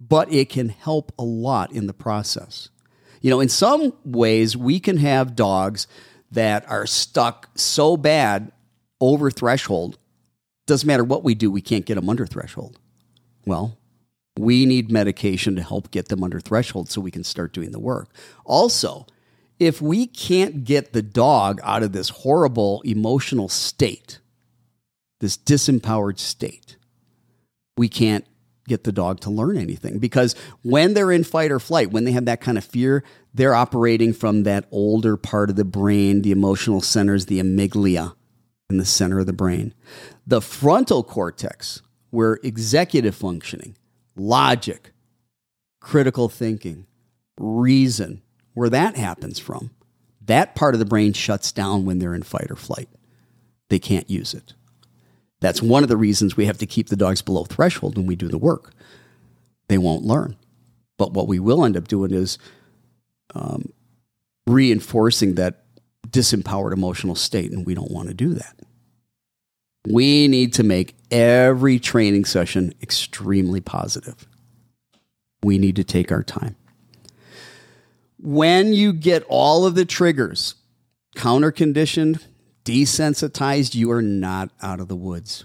[0.01, 2.71] but it can help a lot in the process.
[3.21, 5.89] You know, in some ways, we can have dogs
[6.31, 8.53] that are stuck so bad
[9.01, 9.99] over threshold
[10.67, 12.79] doesn't matter what we do, we can't get them under threshold.
[13.47, 13.79] Well,
[14.39, 17.81] we need medication to help get them under threshold so we can start doing the
[17.81, 18.11] work.
[18.45, 19.07] Also,
[19.59, 24.21] if we can't get the dog out of this horrible emotional state,
[25.21, 26.77] this disempowered state,
[27.77, 28.25] we can't
[28.69, 32.13] get the dog to learn anything because when they're in fight or flight, when they
[32.13, 33.03] have that kind of fear,
[33.33, 38.15] they're operating from that older part of the brain, the emotional centers, the amygdala
[38.71, 39.75] in the center of the brain.
[40.27, 43.77] The frontal cortex, where executive functioning,
[44.17, 44.93] logic,
[45.81, 46.87] critical thinking,
[47.39, 48.23] reason,
[48.55, 49.71] where that happens from,
[50.21, 52.89] that part of the brain shuts down when they're in fight or flight.
[53.71, 54.55] They can't use it.
[55.41, 58.17] That's one of the reasons we have to keep the dogs below threshold when we
[58.17, 58.73] do the work.
[59.69, 60.37] They won't learn.
[60.97, 62.39] But what we will end up doing is
[63.35, 63.73] um,
[64.47, 65.65] reinforcing that
[66.11, 68.57] disempowered emotional state, and we don't want to do that.
[69.87, 74.27] We need to make every training session extremely positive.
[75.43, 76.57] We need to take our time.
[78.19, 80.57] When you get all of the triggers
[81.15, 82.25] counter conditioned,
[82.65, 85.45] desensitized, you are not out of the woods.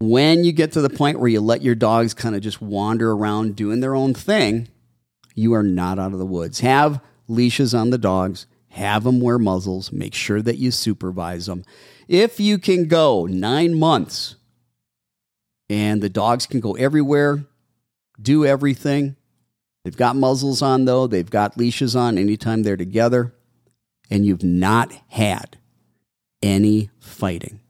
[0.00, 3.12] When you get to the point where you let your dogs kind of just wander
[3.12, 4.68] around doing their own thing,
[5.34, 6.60] you are not out of the woods.
[6.60, 11.62] Have leashes on the dogs, have them wear muzzles, make sure that you supervise them.
[12.08, 14.36] If you can go nine months
[15.68, 17.44] and the dogs can go everywhere,
[18.20, 19.16] do everything.
[19.84, 23.34] They've got muzzles on, though, they've got leashes on anytime they're together,
[24.10, 25.58] and you've not had
[26.42, 27.60] any fighting.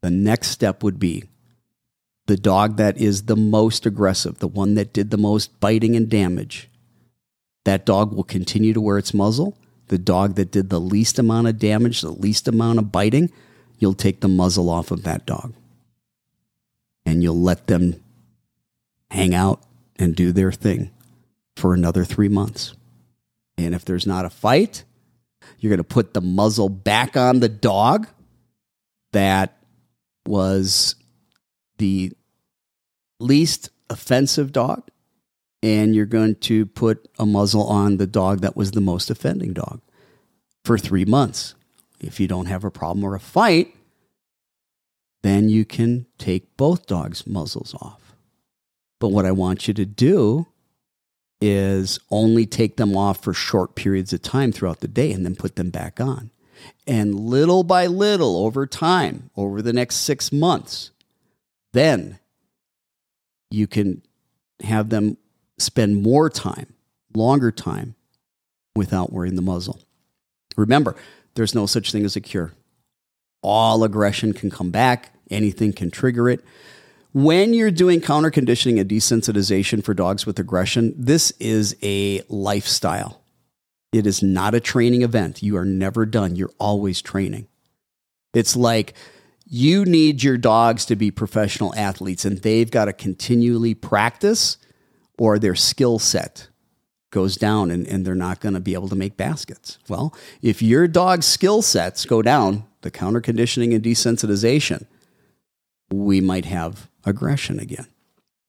[0.00, 1.24] The next step would be
[2.26, 6.08] the dog that is the most aggressive, the one that did the most biting and
[6.08, 6.70] damage.
[7.66, 9.58] That dog will continue to wear its muzzle.
[9.88, 13.30] The dog that did the least amount of damage, the least amount of biting,
[13.78, 15.54] you'll take the muzzle off of that dog.
[17.06, 18.02] And you'll let them
[19.10, 19.62] hang out
[19.98, 20.90] and do their thing
[21.56, 22.74] for another three months.
[23.56, 24.84] And if there's not a fight,
[25.58, 28.06] you're going to put the muzzle back on the dog
[29.12, 29.56] that
[30.26, 30.94] was
[31.78, 32.12] the
[33.18, 34.82] least offensive dog,
[35.62, 39.52] and you're going to put a muzzle on the dog that was the most offending
[39.52, 39.80] dog
[40.64, 41.54] for three months.
[42.00, 43.74] If you don't have a problem or a fight,
[45.22, 48.14] then you can take both dogs' muzzles off.
[49.00, 50.46] But what I want you to do
[51.40, 55.36] is only take them off for short periods of time throughout the day and then
[55.36, 56.30] put them back on.
[56.86, 60.90] And little by little, over time, over the next six months,
[61.72, 62.18] then
[63.50, 64.02] you can
[64.62, 65.16] have them
[65.58, 66.72] spend more time,
[67.14, 67.94] longer time,
[68.74, 69.80] without wearing the muzzle.
[70.56, 70.96] Remember,
[71.34, 72.52] there's no such thing as a cure.
[73.42, 76.44] All aggression can come back, anything can trigger it.
[77.12, 83.22] When you're doing counter conditioning and desensitization for dogs with aggression, this is a lifestyle.
[83.92, 85.42] It is not a training event.
[85.42, 86.36] You are never done.
[86.36, 87.48] You're always training.
[88.34, 88.94] It's like
[89.46, 94.58] you need your dogs to be professional athletes and they've got to continually practice
[95.18, 96.48] or their skill set
[97.10, 99.78] goes down and, and they're not going to be able to make baskets.
[99.88, 104.86] Well, if your dog's skill sets go down, the counter conditioning and desensitization,
[105.90, 107.86] we might have aggression again.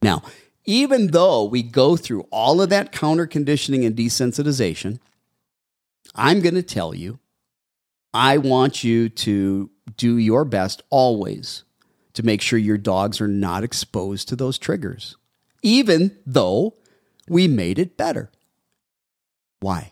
[0.02, 0.24] Now,
[0.66, 5.00] even though we go through all of that counter conditioning and desensitization,
[6.14, 7.20] I'm going to tell you,
[8.14, 11.64] I want you to do your best always
[12.14, 15.16] to make sure your dogs are not exposed to those triggers,
[15.62, 16.76] even though
[17.28, 18.32] we made it better.
[19.60, 19.92] Why?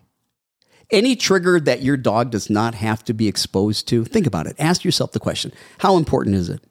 [0.89, 4.55] Any trigger that your dog does not have to be exposed to, think about it.
[4.57, 6.63] Ask yourself the question how important is it?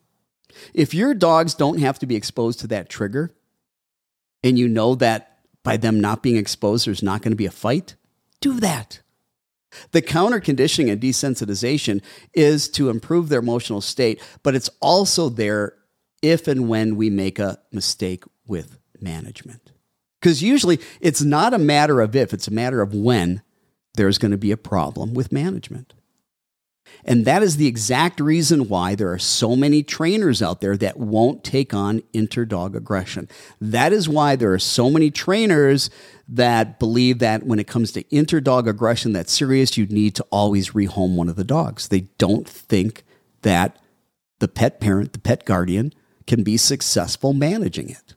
[0.73, 3.35] If your dogs don't have to be exposed to that trigger,
[4.43, 7.51] and you know that by them not being exposed, there's not going to be a
[7.51, 7.95] fight,
[8.41, 9.01] do that.
[9.91, 12.01] The counter conditioning and desensitization
[12.33, 15.73] is to improve their emotional state, but it's also there
[16.21, 19.71] if and when we make a mistake with management.
[20.19, 23.41] Because usually it's not a matter of if, it's a matter of when
[23.95, 25.93] there's going to be a problem with management.
[27.03, 30.97] And that is the exact reason why there are so many trainers out there that
[30.97, 33.29] won't take on interdog aggression.
[33.59, 35.89] That is why there are so many trainers
[36.27, 40.71] that believe that when it comes to interdog aggression that's serious, you need to always
[40.71, 41.87] rehome one of the dogs.
[41.87, 43.03] They don't think
[43.41, 43.77] that
[44.39, 45.93] the pet parent, the pet guardian,
[46.25, 48.15] can be successful managing it.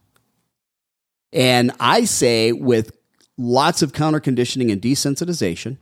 [1.33, 2.97] And I say with
[3.37, 5.79] lots of counter conditioning and desensitization,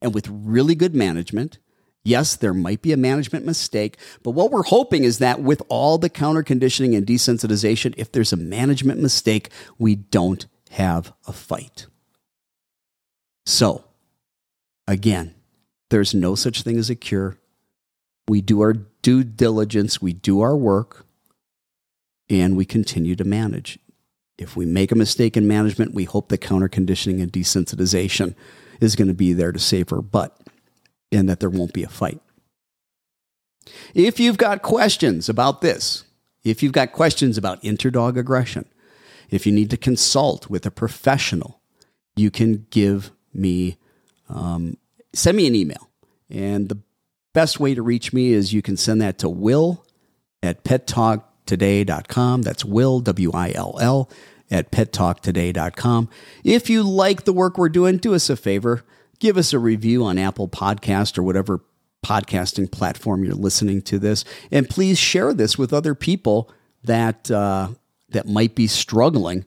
[0.00, 1.58] and with really good management,
[2.04, 5.96] Yes, there might be a management mistake, but what we're hoping is that with all
[5.96, 11.86] the counter conditioning and desensitization, if there's a management mistake, we don't have a fight.
[13.46, 13.84] So,
[14.86, 15.34] again,
[15.88, 17.38] there's no such thing as a cure.
[18.28, 21.06] We do our due diligence, we do our work,
[22.28, 23.78] and we continue to manage.
[24.38, 28.34] If we make a mistake in management, we hope the counter conditioning and desensitization
[28.80, 30.36] is going to be there to save her butt
[31.12, 32.20] and that there won't be a fight.
[33.94, 36.04] If you've got questions about this,
[36.42, 38.66] if you've got questions about interdog aggression,
[39.30, 41.60] if you need to consult with a professional,
[42.16, 43.78] you can give me,
[44.28, 44.76] um,
[45.12, 45.88] send me an email.
[46.28, 46.78] And the
[47.32, 49.86] best way to reach me is you can send that to will
[50.42, 50.64] at
[51.46, 52.42] pettalktoday.com.
[52.42, 54.10] That's will, W I L L,
[54.50, 56.08] at pettalktoday.com.
[56.42, 58.84] If you like the work we're doing, do us a favor
[59.24, 61.60] give us a review on Apple Podcast or whatever
[62.04, 66.50] podcasting platform you're listening to this, and please share this with other people
[66.82, 67.68] that uh,
[68.10, 69.46] that might be struggling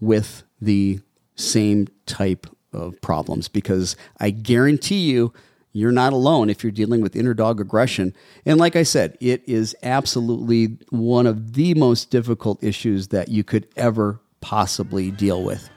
[0.00, 1.00] with the
[1.36, 3.48] same type of problems.
[3.48, 5.34] Because I guarantee you,
[5.72, 8.14] you're not alone if you're dealing with interdog aggression.
[8.44, 13.44] And like I said, it is absolutely one of the most difficult issues that you
[13.44, 15.68] could ever possibly deal with.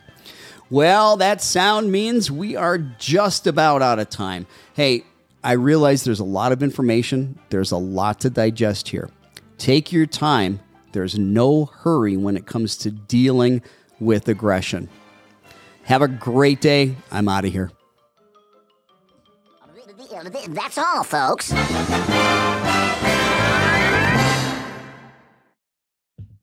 [0.69, 4.47] Well, that sound means we are just about out of time.
[4.73, 5.03] Hey,
[5.43, 9.09] I realize there's a lot of information, there's a lot to digest here.
[9.57, 10.59] Take your time
[10.91, 13.61] There's no hurry when it comes to dealing
[13.99, 14.89] with aggression.
[15.83, 16.95] Have a great day.
[17.11, 17.71] I'm out of here.
[20.29, 21.51] That's all, folks.